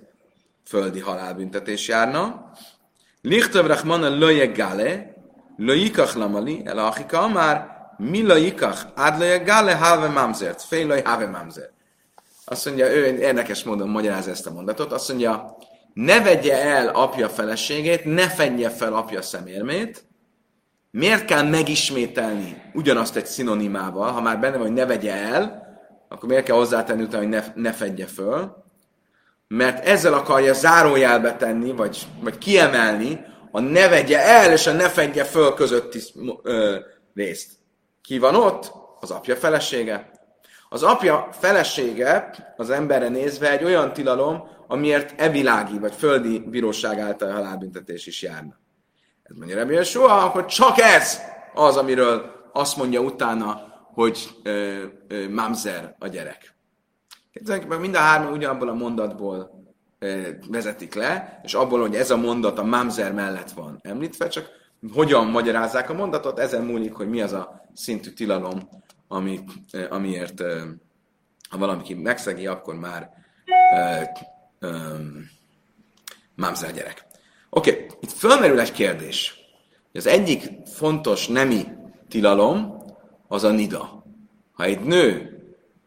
[0.65, 2.51] földi halálbüntetés járna.
[3.21, 5.13] Lichtav Rachmana löje gale,
[5.57, 11.27] löjikach lamali, el achika már, mi löjikach, ad löje gale, have mamzert, fél löj have
[11.27, 11.71] mamzert.
[12.45, 15.57] Azt mondja, ő érdekes módon magyaráz ezt a mondatot, azt mondja,
[15.93, 20.05] ne vegye el apja feleségét, ne fedje fel apja szemérmét,
[20.91, 25.63] miért kell megismételni ugyanazt egy szinonimával, ha már benne van, hogy ne vegye el,
[26.09, 28.62] akkor miért kell hozzátenni utána, hogy ne, ne fedje föl?
[29.53, 34.89] Mert ezzel akarja zárójelbe tenni, vagy, vagy kiemelni a ne vegye el és a ne
[34.89, 35.99] fedje föl közötti
[36.43, 36.79] ö,
[37.13, 37.51] részt.
[38.01, 38.71] Ki van ott?
[38.99, 40.11] Az apja felesége.
[40.69, 47.31] Az apja felesége az emberre nézve egy olyan tilalom, amiért evilági vagy földi bíróság által
[47.31, 48.59] halálbüntetés is járna.
[49.23, 51.19] Ez mondja Rebbi soha, akkor csak ez
[51.53, 53.61] az, amiről azt mondja utána,
[53.93, 56.52] hogy ö, ö, mamzer a gyerek.
[57.33, 59.63] Tulajdonképpen mind a három ugyanabból a mondatból
[60.49, 64.49] vezetik le, és abból, hogy ez a mondat a mamzer mellett van említve, csak
[64.93, 68.69] hogyan magyarázzák a mondatot, ezen múlik, hogy mi az a szintű tilalom,
[69.07, 69.43] ami,
[69.89, 70.41] amiért
[71.49, 73.09] ha valaki megszegi, akkor már
[76.35, 77.05] mamzer gyerek.
[77.49, 77.87] Oké, okay.
[77.99, 79.35] itt fölmerül egy kérdés.
[79.93, 81.67] Az egyik fontos nemi
[82.07, 82.83] tilalom
[83.27, 84.03] az a nida.
[84.51, 85.37] Ha egy nő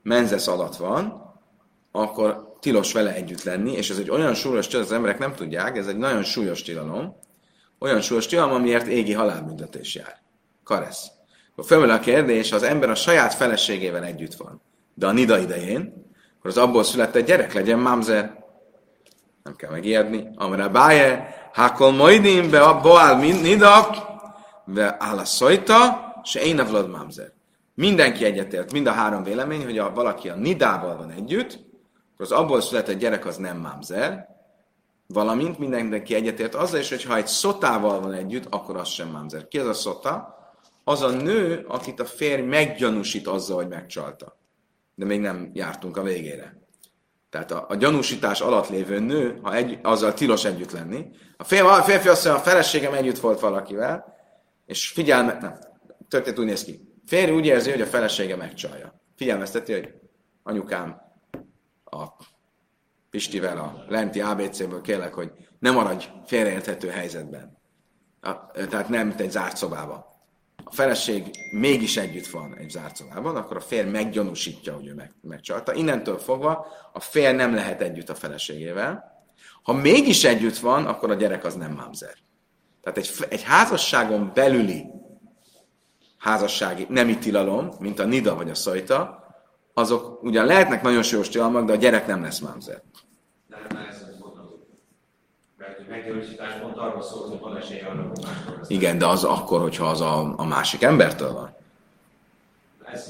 [0.02, 1.25] menzesz alatt van,
[1.96, 5.76] akkor tilos vele együtt lenni, és ez egy olyan súlyos tilalom, az emberek nem tudják,
[5.76, 7.16] ez egy nagyon súlyos tilalom,
[7.78, 10.20] olyan súlyos tilalom, amiért égi halálbüntetés jár.
[10.64, 11.06] Karesz.
[11.52, 14.62] Akkor fölmerül a kérdés, ha az ember a saját feleségével együtt van,
[14.94, 16.04] de a nida idején,
[16.38, 18.44] akkor az abból született gyerek legyen mamzer.
[19.42, 20.28] Nem kell megijedni.
[20.34, 23.96] Amire báje, hákol majdim, be a boál nidak,
[24.64, 27.32] be áll a szojta, se én a mamzer.
[27.74, 31.58] Mindenki egyetért, mind a három vélemény, hogy ha valaki a nidával van együtt,
[32.16, 34.28] az abból született gyerek az nem mamzer,
[35.06, 39.48] valamint mindenki egyetért azzal is, hogy ha egy szotával van együtt, akkor az sem mamzer.
[39.48, 40.34] Ki az a szota?
[40.84, 44.38] Az a nő, akit a férj meggyanúsít azzal, hogy megcsalta.
[44.94, 46.60] De még nem jártunk a végére.
[47.30, 51.06] Tehát a, a gyanúsítás alatt lévő nő, ha egy, azzal tilos együtt lenni.
[51.36, 54.14] A férfi, a férfi azt mondja, a feleségem együtt volt valakivel,
[54.66, 55.58] és figyelme, nem,
[56.08, 56.80] történet úgy néz ki.
[57.06, 59.00] Férj úgy érzi, hogy a felesége megcsalja.
[59.16, 59.94] Figyelmezteti, hogy
[60.42, 61.05] anyukám
[61.90, 62.04] a
[63.10, 67.58] Pistivel a lenti ABC-ből kérlek, hogy ne maradj félreérthető helyzetben.
[68.20, 70.04] A, tehát nem egy zárt szobában.
[70.64, 75.14] A feleség mégis együtt van egy zárt szobában, akkor a férj meggyanúsítja, hogy ő meg,
[75.20, 75.74] megcsalta.
[75.74, 79.24] Innentől fogva a férj nem lehet együtt a feleségével.
[79.62, 82.14] Ha mégis együtt van, akkor a gyerek az nem mamzer.
[82.82, 84.84] Tehát egy, egy házasságon belüli
[86.18, 89.25] házassági nemi tilalom, mint a nida vagy a szajta,
[89.78, 92.82] azok ugyan lehetnek nagyon súlyos tilalmak, de a gyerek nem lesz mamzer.
[98.66, 101.54] Igen, de az akkor, hogyha az a, a másik embertől van.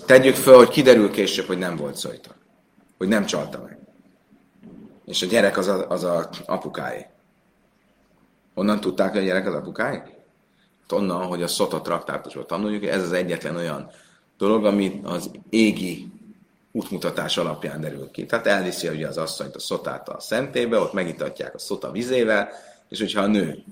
[0.07, 2.31] Tegyük föl, hogy kiderül később, hogy nem volt szajta.
[2.99, 3.79] Hogy nem csalta meg.
[5.05, 7.07] És a gyerek az a, az a apukáé.
[8.55, 9.97] Honnan tudták, hogy a gyerek az apukáé?
[9.97, 13.91] Hát onnan, hogy a Szota traktátusban tanuljuk, ez az egyetlen olyan
[14.39, 16.15] dolog, ami az égi
[16.77, 18.27] útmutatás alapján derül ki.
[18.27, 22.49] Tehát elviszi ugye az asszonyt a szotát a szentébe, ott megitatják a szota vizével,
[22.89, 23.65] és hogyha a nő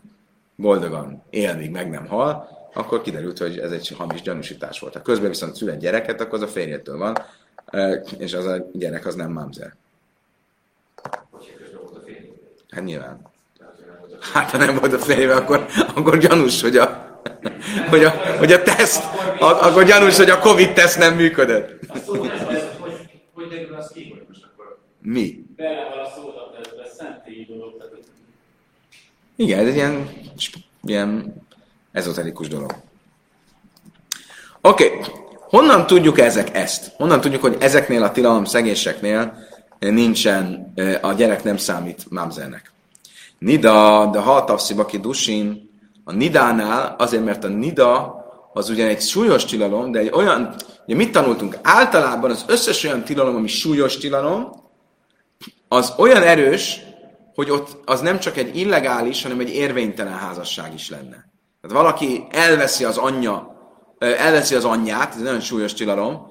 [0.56, 4.94] boldogan él, míg meg nem hal, akkor kiderült, hogy ez egy hamis gyanúsítás volt.
[4.94, 7.16] Ha közben viszont szület gyereket, akkor az a férjétől van,
[8.18, 9.74] és az a gyerek az nem mamzer.
[12.70, 13.20] Hát nyilván.
[14.32, 17.18] Hát ha nem volt a férjével, akkor, akkor gyanús, hogy a,
[17.88, 19.02] hogy a, hogy a teszt,
[19.38, 21.84] akkor gyanús, hogy a Covid teszt nem működött.
[25.00, 25.44] Mi?
[25.56, 27.90] Belehal a szódateszbe, szentélyi dolog.
[29.36, 30.08] Igen, ez egy ilyen,
[30.82, 31.34] ilyen
[31.92, 32.74] ezoterikus dolog.
[34.60, 35.00] Oké, okay.
[35.38, 36.92] honnan tudjuk ezek ezt?
[36.96, 39.38] Honnan tudjuk, hogy ezeknél a tilalom szegéseknél
[39.78, 42.72] nincsen, a gyerek nem számít mamzernek?
[43.38, 45.70] Nida, de haltavszi baki dusin,
[46.04, 48.23] a nidánál, azért mert a nida
[48.56, 50.54] az ugyan egy súlyos tilalom, de egy olyan,
[50.86, 51.58] ugye mit tanultunk?
[51.62, 54.50] Általában az összes olyan tilalom, ami súlyos tilalom,
[55.68, 56.80] az olyan erős,
[57.34, 61.32] hogy ott az nem csak egy illegális, hanem egy érvénytelen házasság is lenne.
[61.60, 63.56] Tehát valaki elveszi az anyja,
[63.98, 66.26] elveszi az anyját, ez nagyon súlyos tilalom,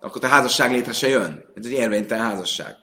[0.00, 1.44] akkor a házasság létre se jön.
[1.54, 2.76] Ez egy érvénytelen házasság.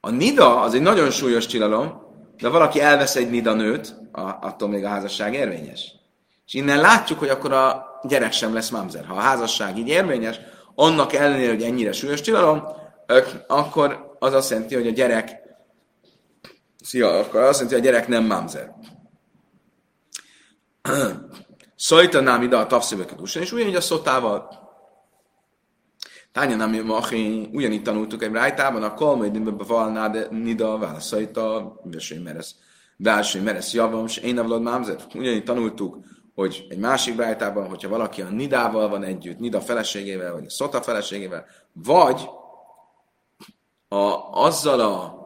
[0.00, 2.02] A nida az egy nagyon súlyos tilalom,
[2.36, 3.94] de valaki elvesz egy nida nőt,
[4.40, 5.92] attól még a házasság érvényes.
[6.46, 9.04] És innen látjuk, hogy akkor a gyerek sem lesz mamzer.
[9.04, 10.40] Ha a házasság így érvényes,
[10.74, 12.62] annak ellenére, hogy ennyire súlyos tilalom,
[13.46, 15.44] akkor az azt jelenti, hogy a gyerek
[16.84, 18.74] Szia, akkor azt jelenti, hogy a gyerek nem mamzer.
[21.76, 24.62] Szajtanám ide a tavszöveket és ugyanígy a szotával.
[26.32, 32.54] Tánya nem machi, ugyanígy tanultuk egy rájtában, a kolmaid valná, de nida válaszajta, verseny meresz,
[32.96, 34.96] verseny meresz javam, és én nem mamzer.
[35.14, 35.98] Ugyanígy tanultuk,
[36.34, 40.82] hogy egy másik rájtában, hogyha valaki a nidával van együtt, nida feleségével, vagy a szota
[40.82, 42.28] feleségével, vagy
[43.88, 45.22] a, azzal a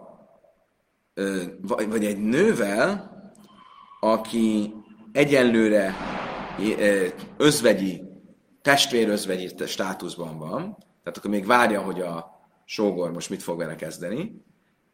[1.69, 3.11] vagy egy nővel,
[4.01, 4.75] aki
[5.13, 5.95] egyenlőre
[7.37, 8.03] özvegyi,
[8.63, 14.45] testvérözvegyi státuszban van, tehát akkor még várja, hogy a sógor most mit fog vele kezdeni,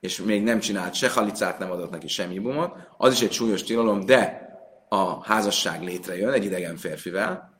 [0.00, 3.62] és még nem csinált se halicát, nem adott neki semmi bumot, az is egy súlyos
[3.62, 4.44] tilalom, de
[4.88, 7.58] a házasság létrejön egy idegen férfivel.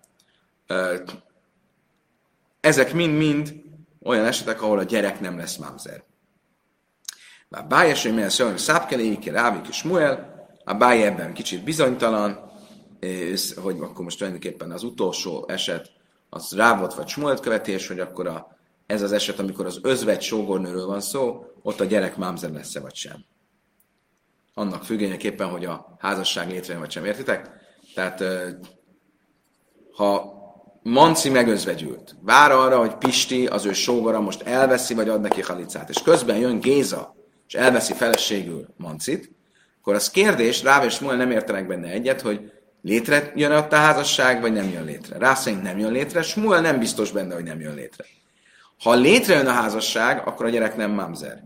[2.61, 3.55] Ezek mind-mind
[4.03, 6.05] olyan esetek, ahol a gyerek nem lesz mamzer.
[7.49, 12.53] A bájes, hogy milyen szólnak, szápkelé, Ike, Rávik és Muel, a báj ebben kicsit bizonytalan,
[13.01, 15.91] és, hogy akkor most tulajdonképpen az utolsó eset
[16.31, 18.57] az Rávot vagy Smuelt követés, hogy akkor a,
[18.87, 22.95] ez az eset, amikor az özvegy sógornőről van szó, ott a gyerek mámzer lesz-e vagy
[22.95, 23.25] sem.
[24.55, 27.51] Annak függvényeképpen, hogy a házasság létrejön vagy sem, értitek?
[27.95, 28.25] Tehát
[29.97, 30.33] ha
[30.83, 35.89] Manci megözvegyült, vár arra, hogy Pisti, az ő sógora most elveszi, vagy ad neki halicát,
[35.89, 37.15] és közben jön Géza,
[37.47, 39.33] és elveszi feleségül Mancit,
[39.81, 43.77] akkor az kérdés, Ráv és Smuel nem értenek benne egyet, hogy létre jön ott a
[43.77, 45.19] házasság, vagy nem jön létre.
[45.19, 48.05] Rá szerint nem jön létre, Smuel nem biztos benne, hogy nem jön létre.
[48.83, 51.45] Ha létrejön a házasság, akkor a gyerek nem mamzer.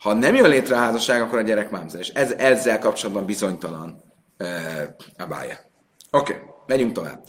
[0.00, 2.00] Ha nem jön létre a házasság, akkor a gyerek mamzer.
[2.00, 4.02] És ez, ezzel kapcsolatban bizonytalan
[4.38, 4.48] uh,
[5.16, 5.58] a bája.
[6.10, 7.24] Oké, okay, megyünk tovább.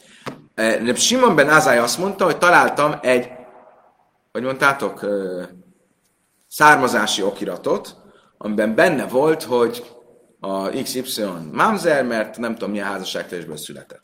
[0.58, 3.30] Uh, Simon ben Azály azt mondta, hogy találtam egy,
[4.32, 5.44] hogy mondtátok, uh,
[6.48, 7.96] származási okiratot,
[8.38, 9.96] amiben benne volt, hogy
[10.40, 14.04] a XY mamzer, mert nem tudom milyen házasságtörésből született.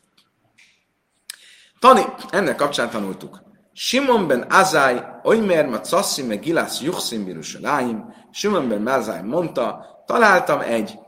[1.80, 3.47] Tani, ennek kapcsán tanultuk.
[3.80, 8.14] Simon ben Azai, Oimer, Macassi, meg Gilász, Juchszim, Birushaláim.
[8.32, 11.00] Simon ben Azai mondta, találtam egy,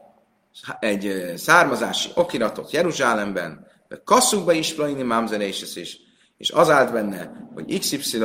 [0.80, 3.68] egy származási okiratot Jeruzsálemben,
[4.04, 5.98] Kasszukba is Plaini Mamzer és, és,
[6.38, 8.24] és az állt benne, hogy XY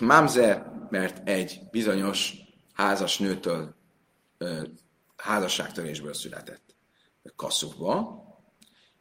[0.00, 2.34] Mamzer, mert egy bizonyos
[2.72, 3.74] házas nőtől
[5.16, 6.76] házasságtörésből született.
[7.36, 8.22] Kasszukba,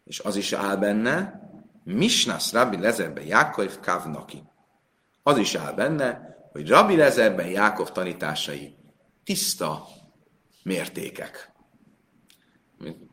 [0.03, 1.42] és az is áll benne,
[1.83, 4.43] Misnas Rabbi Lezerben Jákov Kavnaki.
[5.23, 8.75] Az is áll benne, hogy Rabbi Lezerben Jákov tanításai
[9.23, 9.87] tiszta
[10.63, 11.51] mértékek.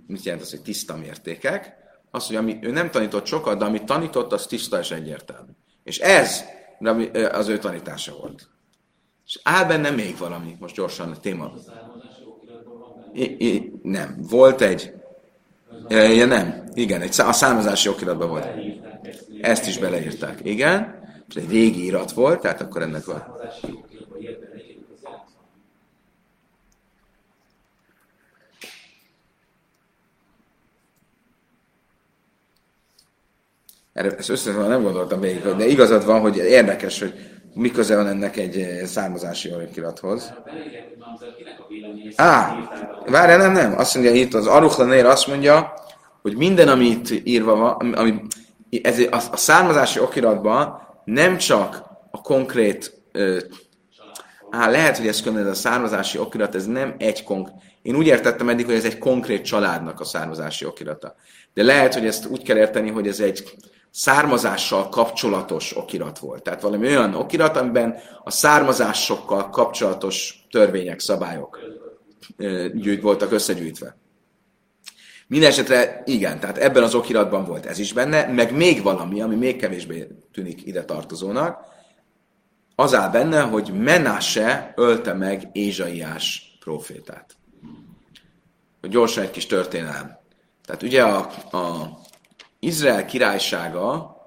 [0.07, 1.75] Mit jelent az, hogy tiszta mértékek?
[2.11, 5.51] Az, hogy ami, ő nem tanított sokat, de amit tanított, az tiszta és egyértelmű.
[5.83, 6.45] És ez
[7.33, 8.49] az ő tanítása volt.
[9.25, 11.53] És áll benne még valami, most gyorsan a téma.
[13.13, 14.17] I, I, nem.
[14.29, 15.00] Volt egy...
[15.89, 16.65] Ja, nem.
[16.75, 18.47] Igen, egy, a számozási okiratban volt.
[19.41, 20.39] Ezt is beleírták.
[20.43, 20.99] Igen.
[21.29, 23.25] És egy régi irat volt, tehát akkor ennek van.
[33.93, 38.07] Erre ezt összesen nem gondoltam végig, de igazad van, hogy érdekes, hogy mi köze van
[38.07, 40.33] ennek egy származási okirathoz.
[42.17, 42.57] Á,
[43.07, 43.79] várj, nem, nem.
[43.79, 45.75] Azt mondja itt az Aruchlanér azt mondja,
[46.23, 48.23] hogy minden, ami itt írva van, ami,
[48.83, 53.39] ez a, a származási okiratban nem csak a konkrét ö,
[54.51, 57.55] Á, lehet, hogy ez különben ez a származási okirat, ez nem egy konkrét.
[57.83, 61.15] Én úgy értettem eddig, hogy ez egy konkrét családnak a származási okirata.
[61.55, 63.45] De lehet, hogy ezt úgy kell érteni, hogy ez egy
[63.91, 66.43] származással kapcsolatos okirat volt.
[66.43, 71.59] Tehát valami olyan okirat, amiben a származásokkal kapcsolatos törvények, szabályok
[72.75, 73.97] gyűjt, voltak összegyűjtve.
[75.27, 79.57] Mindenesetre igen, tehát ebben az okiratban volt ez is benne, meg még valami, ami még
[79.57, 81.69] kevésbé tűnik ide tartozónak,
[82.75, 87.37] az áll benne, hogy Menase ölte meg Ézsaiás profétát.
[88.83, 90.19] Gyorsan egy kis történelem.
[90.65, 91.19] Tehát ugye a,
[91.57, 91.99] a
[92.61, 94.19] Izrael királysága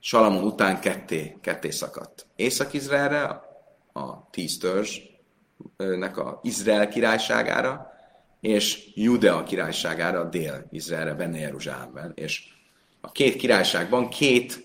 [0.00, 2.26] Salamon után ketté, ketté szakadt.
[2.36, 3.42] Észak-Izraelre,
[3.92, 7.92] a tíz törzsnek a Izrael királyságára,
[8.40, 12.12] és Judea királyságára, Dél-Izraelre, benne Jeruzsálemben.
[12.14, 12.42] És
[13.00, 14.64] a két királyságban két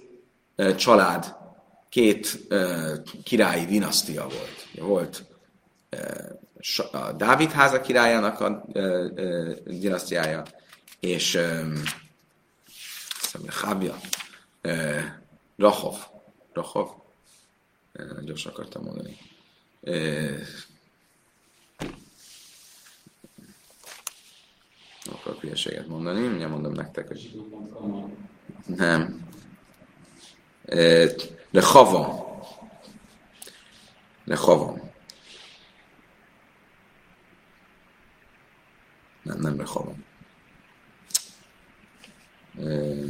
[0.57, 1.35] uh, család,
[1.89, 4.67] két uh, királyi dinasztia volt.
[4.87, 5.25] Volt
[5.91, 8.65] uh, a Dávid háza királyának a
[9.65, 10.43] dinasztiája,
[10.99, 11.81] és um,
[13.47, 13.95] Hábja,
[15.57, 15.95] Rahov,
[16.53, 16.89] Rahov,
[18.21, 19.17] gyorsan akartam mondani.
[25.11, 27.41] akarok hülyeséget mondani, mindjárt mondom nektek, hogy
[28.65, 29.27] nem.
[31.51, 32.27] De Havam.
[34.23, 34.91] De Havam.
[39.21, 39.55] Nem, nem
[42.59, 43.07] Uh,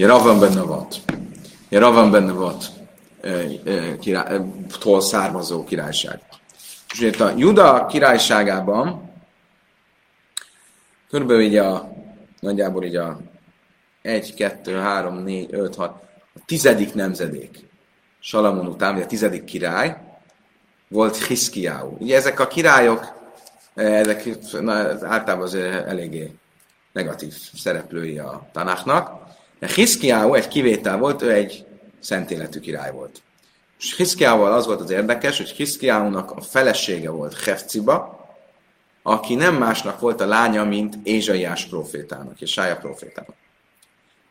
[0.00, 1.00] Ugye Ravan benne volt.
[1.70, 2.64] Ugye benne volt
[4.00, 4.40] király,
[4.78, 6.20] tól származó királyság.
[6.92, 9.10] És ugye a Juda királyságában
[11.10, 11.92] körülbelül így a,
[12.40, 13.20] nagyjából így a
[14.02, 15.90] 1, 2, 3, 4, 5, 6,
[16.34, 17.68] a tizedik nemzedék
[18.20, 19.96] Salamon után, vagy a tizedik király,
[20.88, 21.96] volt Hiszkiáú.
[21.98, 23.06] Ugye ezek a királyok,
[23.74, 24.28] ezek
[24.60, 24.72] na,
[25.06, 26.34] általában az eléggé
[26.92, 29.28] negatív szereplői a Tanáknak.
[29.60, 31.66] De Hiszkiáú egy kivétel volt, ő egy
[32.00, 33.22] szent életű király volt.
[33.78, 38.28] És Hiszkiával az volt az érdekes, hogy Hiszkiáúnak a felesége volt Hefciba,
[39.02, 43.34] aki nem másnak volt a lánya, mint Ézsaiás profétának, és Sája profétának.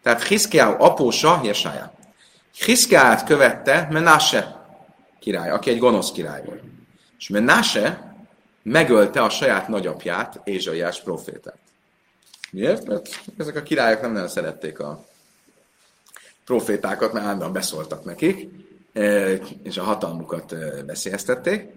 [0.03, 1.93] Tehát Hiszkiáú apósa Jesája.
[2.65, 4.65] Hiszkiát követte Menase
[5.19, 6.61] király, aki egy gonosz király volt.
[7.17, 8.15] És Menase
[8.63, 11.57] megölte a saját nagyapját, Ézsaiás profétát.
[12.51, 12.87] Miért?
[12.87, 15.05] Mert ezek a királyok nem nagyon szerették a
[16.49, 18.47] profétákat, mert állandóan beszóltak nekik,
[19.63, 21.67] és a hatalmukat veszélyeztették,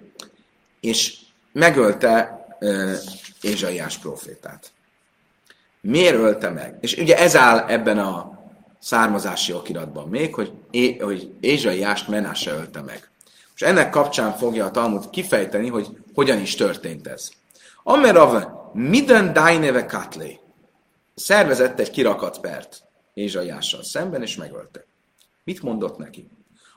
[0.80, 1.18] és
[1.52, 2.46] megölte
[3.40, 4.72] Ézsaiás profétát.
[5.80, 6.76] Miért ölte meg?
[6.80, 8.38] És ugye ez áll ebben a
[8.78, 13.10] származási okiratban még, hogy, é, hogy Ézsaiást Menáse ölte meg.
[13.54, 17.30] És ennek kapcsán fogja a Talmud kifejteni, hogy hogyan is történt ez.
[17.82, 20.40] Amerave, minden dájneve katlé.
[21.14, 24.84] Szervezett egy kirakat pert Ézsaiással szemben, és megölte.
[25.44, 26.28] Mit mondott neki?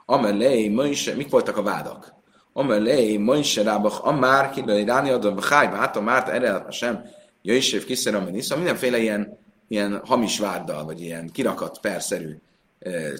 [0.05, 2.13] Amelé, Moise, mik voltak a vádak?
[2.53, 7.05] Amelé, Moise rábach, amár, kidői ráni adom, háj, hát a márt erre sem,
[7.41, 12.37] jöjjév kiszere, szóval mindenféle ilyen, ilyen hamis váddal, vagy ilyen kirakat perszerű
[12.79, 13.11] eh,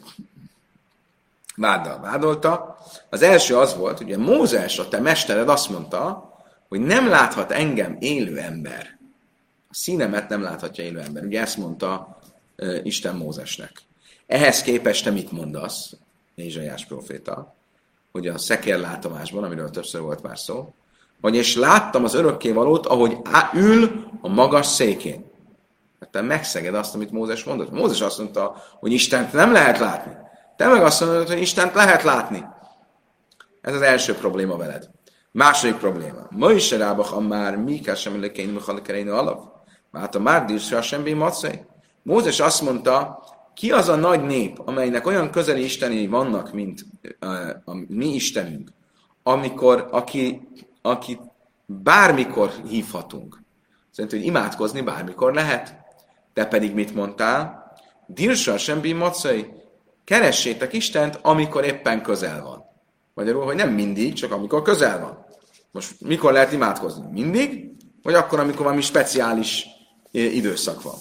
[1.55, 2.78] váddal vádolta.
[3.09, 6.34] Az első az volt, hogy Mózes, a te mestered azt mondta,
[6.68, 8.97] hogy nem láthat engem élő ember.
[9.70, 11.24] A színemet nem láthatja élő ember.
[11.24, 12.14] Ugye ezt mondta
[12.84, 13.72] Isten Mózesnek.
[14.28, 15.93] Ehhez képest te mit mondasz,
[16.36, 17.56] Ézsaiás proféta,
[18.12, 20.74] hogy a szekérlátomásban, amiről többször volt már szó,
[21.22, 25.26] hogy és láttam az örökkévalót, ahogy á, ül a magas székén.
[25.99, 27.72] Hát te megszeged azt, amit Mózes mondott.
[27.72, 30.12] Mózes azt mondta, hogy Istent nem lehet látni.
[30.58, 32.45] Te meg azt mondod, hogy Istent lehet látni.
[33.62, 34.89] Ez az első probléma veled.
[35.32, 36.28] Második probléma.
[36.30, 39.53] Ma is rábach már mi kell sem lekény mechalikereinu alap.
[39.93, 41.66] Hát a már díszra semmi macai.
[42.06, 46.86] Mózes azt mondta, ki az a nagy nép, amelynek olyan közeli isteni vannak, mint
[47.20, 47.26] a,
[47.66, 48.70] a mi Istenünk,
[49.24, 50.47] amikor, aki,
[50.82, 51.20] aki
[51.66, 53.41] bármikor hívhatunk.
[53.91, 55.76] Szerintem, hogy imádkozni bármikor lehet.
[56.34, 57.72] Te pedig mit mondtál?
[58.08, 59.45] Dirsa semmi macai,
[60.03, 62.64] keressétek Istent, amikor éppen közel van.
[63.14, 65.26] Magyarul, hogy nem mindig, csak amikor közel van.
[65.72, 67.06] Most mikor lehet imádkozni?
[67.12, 67.72] Mindig?
[68.01, 69.66] Vagy akkor, amikor valami speciális
[70.12, 70.95] időszak van?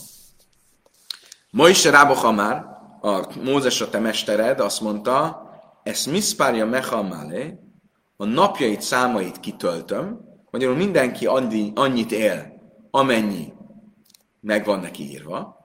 [1.55, 2.65] Ma is Rába már,
[3.01, 5.43] a Mózes a te mestered azt mondta,
[5.83, 7.59] ezt miszpárja mechamálé,
[8.17, 12.53] a napjait, számait kitöltöm, magyarul mindenki annyi, annyit él,
[12.91, 13.53] amennyi
[14.41, 15.57] meg van neki írva,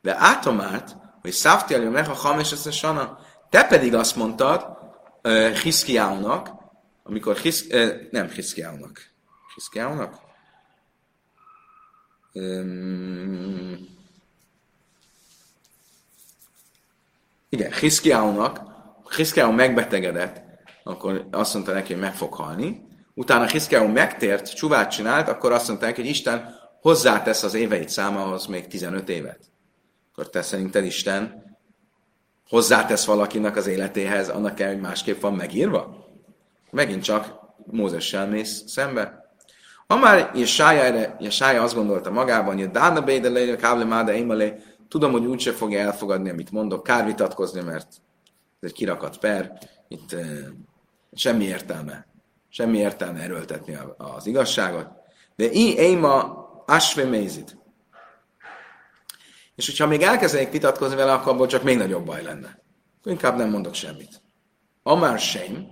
[0.00, 3.18] de átomát, hogy Szávtélja meg a Hames ezt a sana.
[3.50, 4.66] Te pedig azt mondtad
[5.22, 6.50] uh, Hiszkiáunak,
[7.02, 9.00] amikor Hisz, uh, nem Hiszkiáunak,
[9.54, 10.18] Hiszkiáunak?
[12.32, 13.91] Um,
[17.52, 18.60] igen, Hiszkiáunak,
[19.16, 20.42] Hiszkiáu megbetegedett,
[20.84, 22.86] akkor azt mondta neki, hogy meg fog halni.
[23.14, 28.46] Utána Hiszkiáu megtért, csuvát csinált, akkor azt mondta neki, hogy Isten hozzátesz az éveit számához
[28.46, 29.52] még 15 évet
[30.12, 31.44] akkor te szerinted Isten
[32.48, 36.06] hozzátesz valakinek az életéhez, annak kell, hogy másképp van megírva?
[36.70, 39.34] Megint csak Mózessel mész szembe.
[39.86, 44.54] Ha már Jesája, erre, Jesája azt gondolta magában, hogy Dána Bédelé, Káble Máde Imalé,
[44.92, 47.86] tudom, hogy úgyse fogja elfogadni, amit mondok, kár vitatkozni, mert
[48.60, 50.24] ez egy kirakat per, itt e,
[51.12, 52.06] semmi értelme,
[52.48, 54.88] semmi értelme erőltetni az igazságot.
[55.36, 56.22] De én, én ma
[56.66, 57.56] Asve Mézit.
[59.54, 62.62] És hogyha még elkezdenék vitatkozni vele, akkor abból csak még nagyobb baj lenne.
[63.04, 64.22] Inkább nem mondok semmit.
[64.82, 65.66] Amár sem,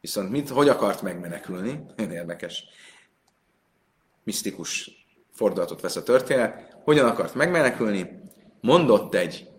[0.00, 2.64] viszont mit, hogy akart megmenekülni, nagyon érdekes,
[4.24, 4.90] misztikus
[5.30, 8.20] fordulatot vesz a történet, hogyan akart megmenekülni,
[8.62, 9.50] mondott egy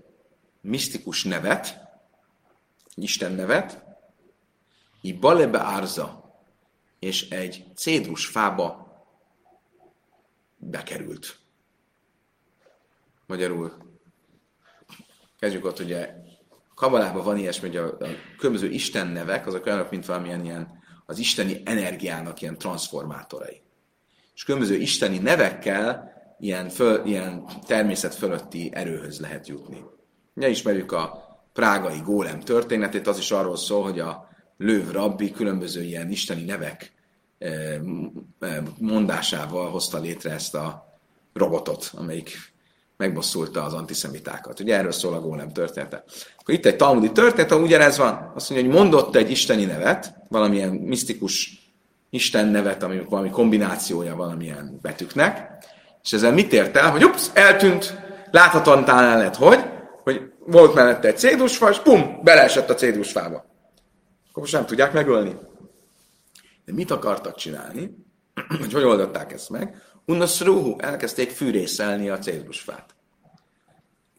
[0.62, 1.82] misztikus nevet,
[2.95, 3.84] Isten nevet,
[5.01, 6.36] így balebe árza,
[6.99, 8.84] és egy cédrus fába
[10.58, 11.38] bekerült.
[13.26, 13.78] Magyarul
[15.39, 16.14] kezdjük ott, ugye
[16.76, 21.18] Kabalában van ilyesmi, hogy a, a különböző Isten nevek, azok olyanok, mint valamilyen ilyen az
[21.18, 23.62] isteni energiának ilyen transformátorai.
[24.34, 26.12] És különböző isteni nevekkel
[26.44, 29.84] ilyen, föl, ilyen természet fölötti erőhöz lehet jutni.
[30.36, 35.82] Ugye ismerjük a prágai gólem történetét, az is arról szól, hogy a lőv rabbi különböző
[35.84, 36.91] ilyen isteni nevek
[37.38, 37.80] eh,
[38.39, 41.00] eh, mondásával hozta létre ezt a
[41.34, 42.54] robotot, amelyik
[42.98, 44.60] megbosszulta az antiszemitákat.
[44.60, 46.04] Ugye erről szól a gólem története.
[46.38, 48.32] Akkor itt egy talmudi történet, ahol ugyanez van.
[48.36, 51.62] Azt mondja, hogy mondott egy isteni nevet, valamilyen misztikus
[52.10, 55.64] Isten nevet, ami valami kombinációja valamilyen betűknek,
[56.04, 57.97] és ezzel mit ért el, hogy ups, eltűnt,
[58.32, 59.60] láthatóan talán lett, hogy,
[60.04, 63.45] hogy volt mellette egy cédusfa, és pum, beleesett a cédusfába.
[64.30, 65.38] Akkor most nem tudják megölni.
[66.66, 68.06] De mit akartak csinálni?
[68.60, 69.82] hogy hogy oldották ezt meg?
[70.06, 72.95] Unnaszrúhu, elkezdték fűrészelni a cédusfát.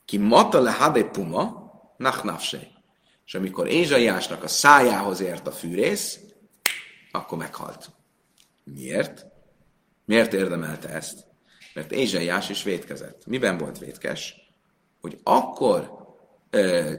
[0.04, 2.68] Ki mata le hade puma, nachnafsé.
[3.26, 6.20] És amikor Ézsaiásnak a szájához ért a fűrész,
[7.10, 7.90] akkor meghalt.
[8.64, 9.26] Miért?
[10.04, 11.32] Miért érdemelte ezt?
[11.74, 13.26] Mert Ézsaiás is vétkezett.
[13.26, 14.34] Miben volt vétkes?
[15.00, 15.90] Hogy akkor,
[16.50, 16.92] ö,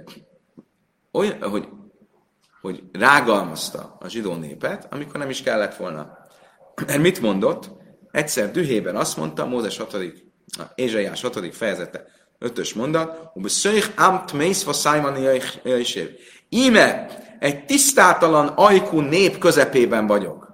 [1.12, 1.68] olyan, hogy,
[2.62, 6.18] hogy rágalmazta a zsidó népet, amikor nem is kellett volna.
[6.86, 7.72] Mert mit mondott?
[8.12, 9.98] Egyszer dühében azt mondta, Mózes 6.
[10.76, 11.56] Ézsaiás 6.
[11.56, 12.06] fejezete,
[12.40, 15.42] 5-ös mondat, hogy szöjj amt mészva szájmani
[16.50, 17.08] Íme,
[17.40, 20.54] egy tisztátalan ajkú nép közepében vagyok.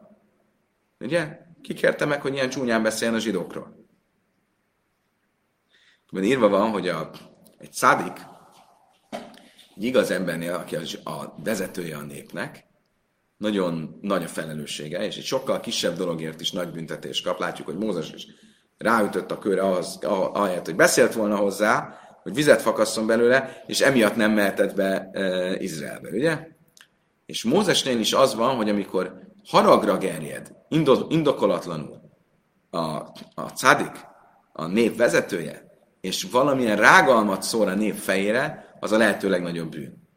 [0.99, 1.39] Ugye?
[1.61, 3.80] Ki kérte meg, hogy ilyen csúnyán beszéljen a zsidókról?
[6.11, 7.09] Mert írva van, hogy a,
[7.57, 8.13] egy szádik,
[9.75, 12.65] egy igaz embernél, aki a vezetője a népnek,
[13.37, 17.39] nagyon nagy a felelőssége, és egy sokkal kisebb dologért is nagy büntetés kap.
[17.39, 18.27] Látjuk, hogy Mózes is
[18.77, 19.99] ráütött a körre ahhoz,
[20.33, 25.55] ahelyett, hogy beszélt volna hozzá, hogy vizet fakasszon belőle, és emiatt nem mehetett be e,
[25.59, 26.47] Izraelbe, ugye?
[27.25, 30.51] És Mózesnél is az van, hogy amikor haragra gerjed,
[31.09, 32.01] indokolatlanul
[32.69, 32.79] a,
[33.33, 34.05] a cádik,
[34.51, 35.70] a nép vezetője,
[36.01, 40.09] és valamilyen rágalmat szól a nép fejére, az a lehető legnagyobb bűn.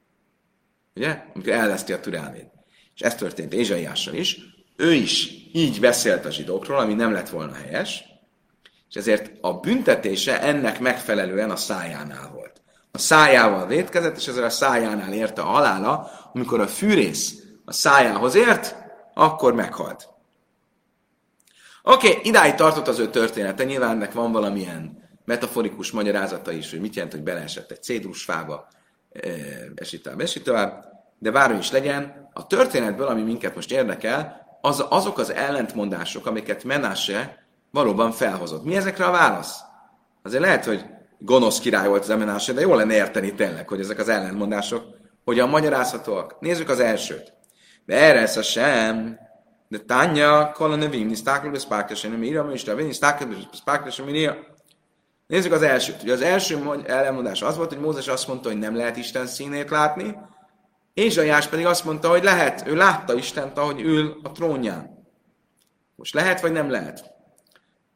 [0.94, 1.24] Ugye?
[1.34, 2.50] Amikor elveszti a türelmét.
[2.94, 4.38] És ez történt Ézsaiással is.
[4.76, 8.04] Ő is így beszélt a zsidókról, ami nem lett volna helyes,
[8.88, 12.62] és ezért a büntetése ennek megfelelően a szájánál volt.
[12.92, 18.34] A szájával vétkezett, és ezért a szájánál érte a halála, amikor a fűrész a szájához
[18.34, 18.76] ért,
[19.14, 20.08] akkor meghalt.
[21.82, 26.80] Oké, okay, idáig tartott az ő története, nyilván ennek van valamilyen metaforikus magyarázata is, hogy
[26.80, 28.68] mit jelent, hogy beleesett egy cédrusfába,
[29.74, 30.84] esít tovább, esít tovább,
[31.18, 36.64] de bármi is legyen, a történetből, ami minket most érdekel, az, azok az ellentmondások, amiket
[36.64, 38.64] Menase valóban felhozott.
[38.64, 39.58] Mi ezekre a válasz?
[40.22, 40.84] Azért lehet, hogy
[41.18, 44.84] gonosz király volt az Menase, de jól lenne érteni tényleg, hogy ezek az ellentmondások
[45.24, 46.40] hogyan magyarázhatóak.
[46.40, 47.32] Nézzük az elsőt.
[47.86, 49.18] De erre ez a sem,
[49.68, 54.36] de tanya kolonevim, nisztákol beszpákesen, mira, és te nisztákol beszpákesen, mira.
[55.26, 56.02] Nézzük az elsőt.
[56.02, 59.70] Ugye az első ellenmondás az volt, hogy Mózes azt mondta, hogy nem lehet Isten színét
[59.70, 60.16] látni,
[60.94, 62.66] Ézsaiás pedig azt mondta, hogy lehet.
[62.66, 65.06] Ő látta Istent, ahogy ül a trónján.
[65.94, 67.12] Most lehet, vagy nem lehet?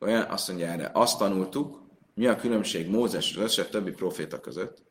[0.01, 1.83] Olyan, azt mondja erre, azt tanultuk,
[2.15, 4.83] mi a különbség Mózes és az összes többi proféta között,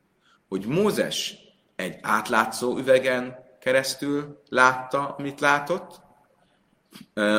[0.47, 1.35] hogy Mózes
[1.75, 6.01] egy átlátszó üvegen keresztül látta, amit látott,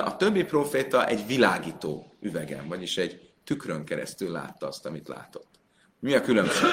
[0.05, 5.49] a többi proféta egy világító üvegen, vagyis egy tükrön keresztül látta azt, amit látott.
[6.01, 6.69] Mi a különbség?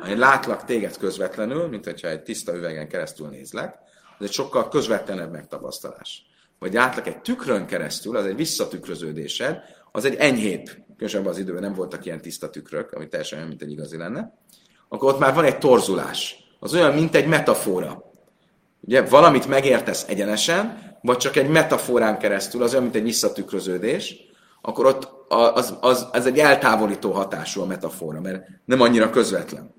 [0.00, 3.74] Ha én látlak téged közvetlenül, mint hogyha egy tiszta üvegen keresztül nézlek,
[4.18, 6.26] az egy sokkal közvetlenebb megtapasztalás.
[6.58, 9.58] Vagy látlak egy tükrön keresztül, az egy visszatükröződésed,
[9.92, 10.64] az egy enyhébb.
[10.96, 14.34] Különösen az időben nem voltak ilyen tiszta tükrök, ami teljesen olyan, mint egy igazi lenne.
[14.88, 16.36] Akkor ott már van egy torzulás.
[16.60, 18.12] Az olyan, mint egy metafora.
[18.80, 24.29] Ugye valamit megértesz egyenesen, vagy csak egy metaforán keresztül, az olyan, mint egy visszatükröződés,
[24.60, 29.74] akkor ott az, az, az egy eltávolító hatású a metafora, mert nem annyira közvetlen.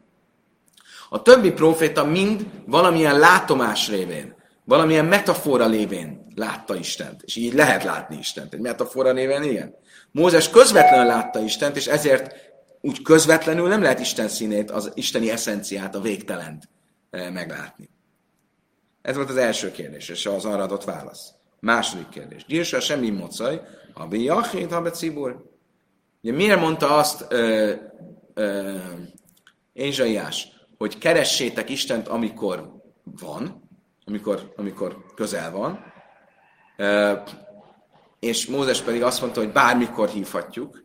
[1.09, 7.21] A többi proféta mind valamilyen látomás révén, valamilyen metafora lévén látta Istent.
[7.21, 8.53] És így lehet látni Istent.
[8.53, 9.75] Egy metafora néven igen.
[10.11, 12.33] Mózes közvetlenül látta Istent, és ezért
[12.81, 16.69] úgy közvetlenül nem lehet Isten színét, az isteni eszenciát, a végtelent
[17.09, 17.89] eh, meglátni.
[19.01, 21.33] Ez volt az első kérdés, és az arra adott válasz.
[21.61, 22.45] Második kérdés.
[22.45, 23.61] Gyirsa semmi mocaj,
[23.93, 25.49] ha jachét, ha be cibur.
[26.23, 28.75] Ugye miért mondta azt ö,
[29.73, 30.47] Ézsaiás,
[30.77, 33.69] hogy keressétek Istent, amikor van,
[34.05, 35.93] amikor, amikor közel van,
[36.77, 37.13] ö,
[38.19, 40.83] és Mózes pedig azt mondta, hogy bármikor hívhatjuk.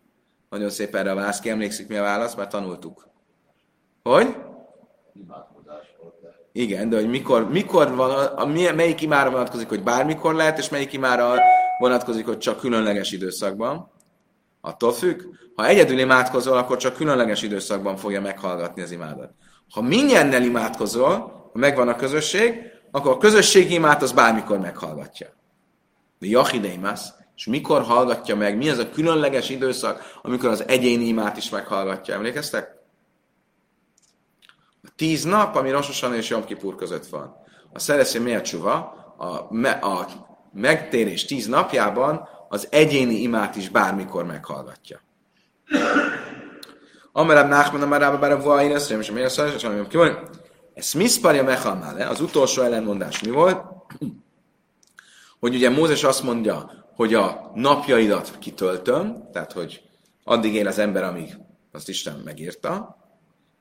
[0.50, 1.40] Nagyon szép erre a válasz.
[1.40, 2.34] Ki emlékszik, mi a válasz?
[2.34, 3.08] Már tanultuk.
[4.02, 4.36] Hogy?
[6.58, 10.68] Igen, de hogy mikor, mikor van, a, a, melyik imára vonatkozik, hogy bármikor lehet, és
[10.68, 11.38] melyik imára
[11.78, 13.90] vonatkozik, hogy csak különleges időszakban.
[14.60, 15.20] Attól függ,
[15.54, 19.30] ha egyedül imádkozol, akkor csak különleges időszakban fogja meghallgatni az imádat.
[19.70, 21.08] Ha mindjánnel imádkozol,
[21.52, 25.26] ha megvan a közösség, akkor a közösségi imát az bármikor meghallgatja.
[26.18, 31.36] De Jachideimász, és mikor hallgatja meg, mi az a különleges időszak, amikor az egyéni imát
[31.36, 32.14] is meghallgatja.
[32.14, 32.75] Emlékeztek?
[34.96, 37.36] Tíz nap, ami Rososan és Jom Kipur között van.
[37.72, 38.74] A szereszé miért csuva,
[39.18, 40.06] a, me, a
[40.52, 45.00] megtérés tíz napjában az egyéni imát is bármikor meghallgatja.
[47.12, 49.98] Amerab Nachman, Amerab Barav én ezt és miért szar, és mondjam ki,
[50.74, 53.62] ez miszparja mechalmále, az utolsó ellenmondás mi volt?
[55.40, 59.82] Hogy ugye Mózes azt mondja, hogy a napjaidat kitöltöm, tehát hogy
[60.24, 61.36] addig él az ember, amíg
[61.72, 62.96] azt Isten megírta,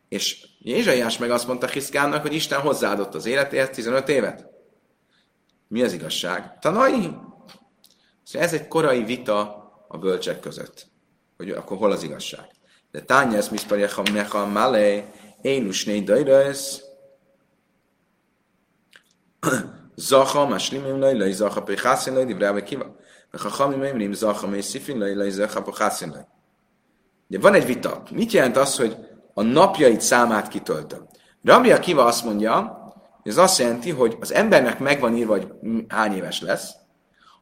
[0.09, 4.45] és Jézsaiás meg azt mondta Hiszkánnak, hogy Isten hozzáadott az életéhez 15 évet.
[5.67, 6.59] Mi az igazság?
[6.59, 7.09] Tanai!
[8.23, 10.87] Szóval ez egy korai vita a bölcsek között,
[11.37, 12.49] hogy akkor hol az igazság.
[12.91, 15.05] De tánya ezt miszparja mecha malé,
[15.41, 16.81] én usné dajrajsz,
[19.95, 22.95] zacha, maslimim laj, laj, zacha, pechaszin laj, divrába kiva.
[23.31, 26.25] Chachamim emrim zacha, mely szifin laj, laj, zacha, pechaszin laj.
[27.27, 28.03] De van egy vita.
[28.11, 28.97] Mit jelent az, hogy
[29.37, 31.07] a napjait számát kitöltöm?
[31.43, 32.83] Rabbi Akiva azt mondja,
[33.23, 35.51] ez azt jelenti, hogy az embernek megvan írva, hogy
[35.87, 36.71] hány éves lesz.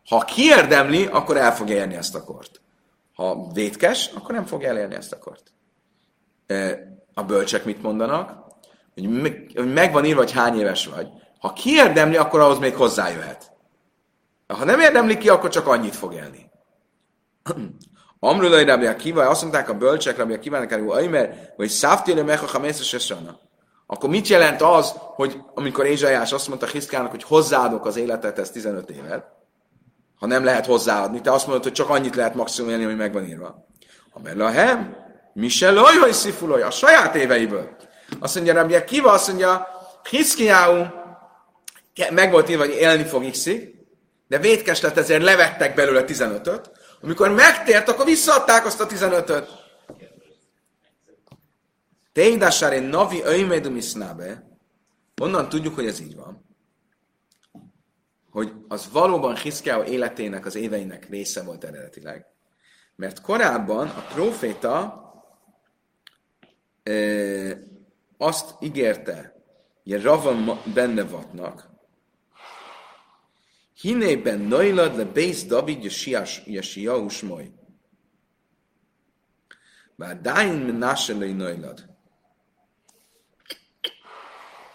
[0.09, 2.61] Ha kiérdemli, akkor el fogja érni ezt a kort.
[3.13, 5.53] Ha vétkes, akkor nem fogja elérni ezt a kort.
[7.13, 8.41] A bölcsek mit mondanak?
[8.93, 9.09] Hogy
[9.73, 11.07] megvan írva, hogy hány éves vagy.
[11.39, 13.51] Ha kiérdemli, akkor ahhoz még hozzájöhet.
[14.47, 16.51] Ha nem érdemli ki, akkor csak annyit fog élni.
[18.25, 23.13] Amrulai Rabbi Akiva, azt mondták a bölcsek Rabbi Akivának, hogy Aimer, vagy Szávtélő Mecha Hamészes
[23.87, 28.51] akkor mit jelent az, hogy amikor Ézsajás azt mondta Hiszkának, hogy hozzáadok az életet, ez
[28.51, 29.25] 15 évet,
[30.19, 33.27] ha nem lehet hozzáadni, te azt mondod, hogy csak annyit lehet maximum élni, ami megvan
[33.27, 33.67] írva.
[34.37, 34.95] A hem,
[35.33, 37.75] mi se lojhoj szifuloj, a saját éveiből.
[38.19, 39.67] Azt mondja, Rabbi Kiva, azt mondja,
[40.09, 40.85] Hiszkiáú,
[42.11, 43.49] meg volt írva, hogy élni fog x
[44.27, 46.71] de vétkes lett, ezért levettek belőle 15-öt.
[47.03, 49.47] Amikor megtért, akkor visszaadták azt a 15-öt.
[52.11, 54.57] Teidására navi öjmédum isznábe,
[55.21, 56.45] onnan tudjuk, hogy ez így van,
[58.29, 62.25] hogy az valóban Hiszkiáó életének, az éveinek része volt eredetileg.
[62.95, 65.01] Mert korábban a proféta
[66.83, 66.93] e,
[68.17, 69.35] azt ígérte,
[69.83, 71.72] hogy Ravan benne vatnak,
[73.83, 75.83] Hinében Nailad le Bész David
[76.45, 77.51] Yesiaus Moly.
[79.95, 81.85] Bár Dáin Menashe le Nailad.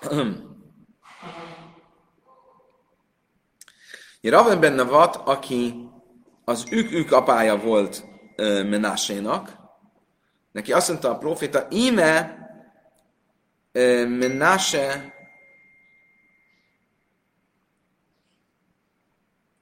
[4.20, 5.88] Raven benne vat, aki
[6.44, 8.04] az ők-ők apája volt
[8.36, 9.56] Menásénak,
[10.52, 12.38] neki azt mondta a proféta, íme
[13.74, 14.08] uh,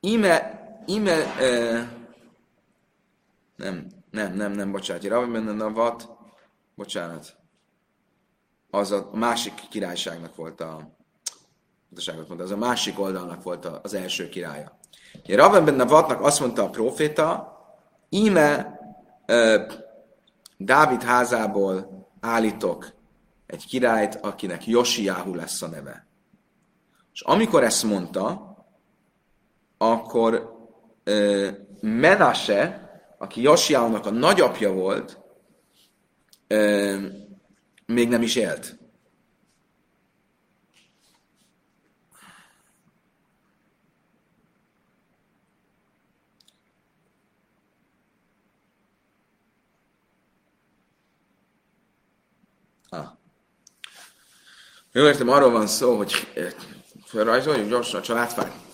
[0.00, 1.80] Íme, íme uh,
[3.56, 6.08] nem, nem, nem, nem, bocsánat, Raven benne a vat,
[6.74, 7.36] bocsánat,
[8.70, 10.94] az a másik királyságnak volt a
[11.88, 14.78] mondta, az a másik oldalnak volt az első királya.
[15.24, 17.56] Ugye Raven benne Vatnak azt mondta a proféta,
[18.08, 18.78] íme
[19.26, 19.72] uh,
[20.56, 22.94] Dávid házából állítok
[23.46, 26.06] egy királyt, akinek Josiáhu lesz a neve.
[27.12, 28.55] És amikor ezt mondta,
[29.78, 30.56] akkor
[31.06, 31.48] uh,
[31.80, 35.18] Menase, aki Josiáhunak a nagyapja volt,
[36.48, 37.02] uh,
[37.86, 38.78] még nem is élt.
[52.88, 53.06] Ah.
[54.92, 56.12] Jól értem, arról van szó, hogy
[57.04, 58.65] felrajzoljuk gyorsan a családfát.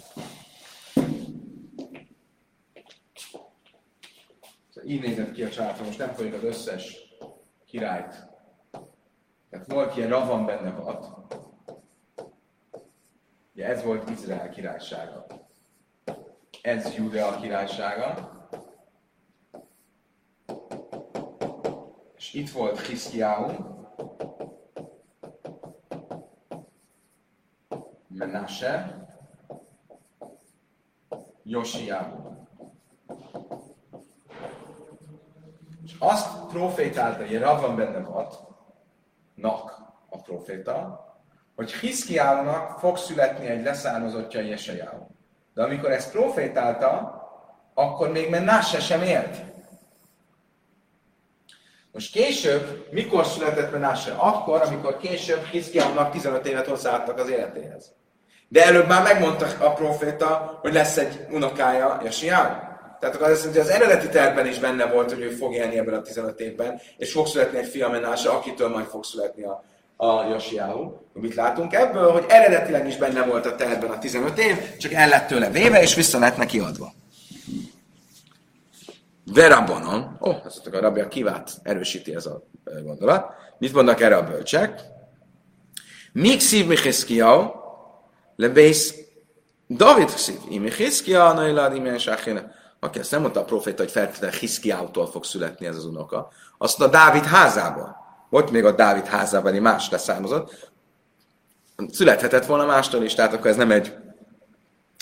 [4.93, 6.97] Így nézett ki a családfa, most nem fogjuk az összes
[7.67, 8.31] királyt
[9.53, 11.07] tehát volt ilyen Ravan benne volt.
[13.55, 15.27] Ugye ez volt Izrael királysága.
[16.63, 18.31] Ez Judea királysága.
[22.17, 23.53] És itt volt Hiszkiáhu.
[28.09, 29.07] Menase.
[31.43, 32.31] Josiáhu.
[35.83, 38.39] És azt profétálta, hogy Ravan benne volt,
[39.35, 39.79] nak
[40.09, 41.07] a proféta,
[41.57, 45.07] hogy Hiszkiának fog születni egy leszármazottja Jesejául.
[45.55, 47.21] De amikor ezt profétálta,
[47.75, 49.37] akkor még Menasse sem élt.
[51.93, 54.13] Most később, mikor született Menashe?
[54.13, 57.93] Akkor, amikor később Hiszkiának 15 évet hozzáadtak az életéhez.
[58.49, 62.72] De előbb már megmondta a proféta, hogy lesz egy unokája, Jasiáhu.
[63.03, 66.03] Tehát azt mondja, az eredeti tervben is benne volt, hogy ő fog élni ebben a
[66.03, 69.65] 15 évben, és fog születni egy fia Menása, akitől majd fog születni a,
[69.97, 70.93] a Josiáhu.
[71.13, 72.11] Mit látunk ebből?
[72.11, 75.83] Hogy eredetileg is benne volt a tervben a 15 év, csak el lett tőle véve,
[75.83, 76.93] és vissza lett neki adva.
[79.25, 82.43] Verabonon, ó, oh, azt a rabja kivát erősíti ez a
[82.85, 83.35] gondolat.
[83.59, 84.81] Mit mondnak erre a bölcsek?
[86.39, 87.51] Szív Michiszkiau,
[88.37, 88.95] lebész
[89.69, 91.91] David szív, imi Hiszkia, nailad, imi
[92.85, 96.29] aki ezt nem mondta a proféta, hogy feltétlenül Hiszkiáutól fog születni ez az unoka,
[96.59, 97.97] azt a Dávid házából.
[98.29, 100.71] Volt még a Dávid házában más leszármazott.
[101.91, 103.95] Születhetett volna mástól is, tehát akkor ez nem egy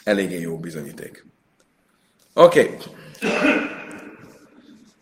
[0.04, 1.26] eléggé jó bizonyíték.
[2.34, 2.60] Oké.
[2.60, 2.76] Okay.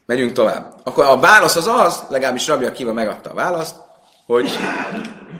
[0.06, 0.80] Megyünk tovább.
[0.82, 3.76] Akkor a válasz az az, legalábbis Rabbi Akiva megadta a választ,
[4.26, 4.50] hogy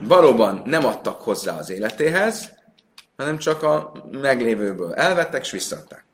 [0.03, 2.53] valóban nem adtak hozzá az életéhez,
[3.17, 6.07] hanem csak a meglévőből elvettek és visszaadták.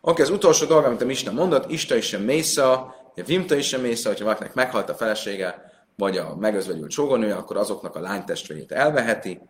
[0.00, 2.94] Oké, az utolsó dolog, amit a Misna mondott, Ista is sem mésza,
[3.26, 5.62] Vimta is sem mésza, hogyha valakinek meghalt a felesége,
[5.96, 9.40] vagy a megözvegyült sógornője, akkor azoknak a lánytestvérét elveheti.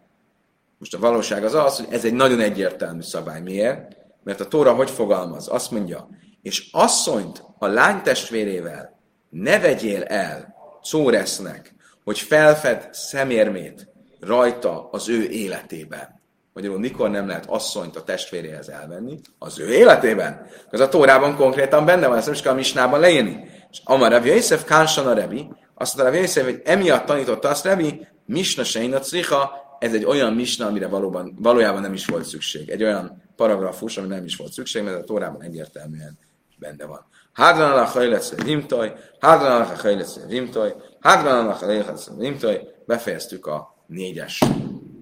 [0.78, 3.40] Most a valóság az az, hogy ez egy nagyon egyértelmű szabály.
[3.40, 3.96] Miért?
[4.24, 5.48] Mert a Tóra hogy fogalmaz?
[5.48, 6.08] Azt mondja,
[6.42, 11.74] és asszonyt a lánytestvérével ne vegyél el Czóresznek,
[12.04, 13.88] hogy felfed szemérmét
[14.20, 16.17] rajta az ő életében.
[16.58, 19.20] Magyarul mikor nem lehet asszonyt a testvéréhez elvenni?
[19.38, 20.46] Az ő életében.
[20.70, 23.50] Ez a Tórában konkrétan benne van, ezt nem is kell a Misnában leírni.
[23.70, 27.64] És Amar Rav Yosef Kánsan a Rebi, azt mondta Rav Yosef, hogy emiatt tanította azt
[27.64, 32.68] Rebi, Misna Seina Cicha, ez egy olyan misna, amire valóban, valójában nem is volt szükség.
[32.68, 36.18] Egy olyan paragrafus, ami nem is volt szükség, mert a Tórában egyértelműen
[36.56, 37.06] benne van.
[37.32, 44.42] Hádran alach hajlesz vimtoj, hádran alach hajlesz vimtoj, hádran alach hajlesz vimtoj, befejeztük a négyes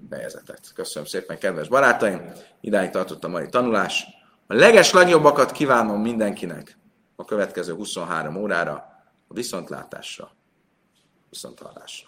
[0.09, 0.71] fejezetet.
[0.73, 2.31] Köszönöm szépen, kedves barátaim!
[2.61, 4.05] Idáig tartott a mai tanulás.
[4.47, 6.77] A leges legjobbakat kívánom mindenkinek
[7.15, 8.73] a következő 23 órára,
[9.27, 10.31] a viszontlátásra,
[11.29, 12.07] viszonthallásra.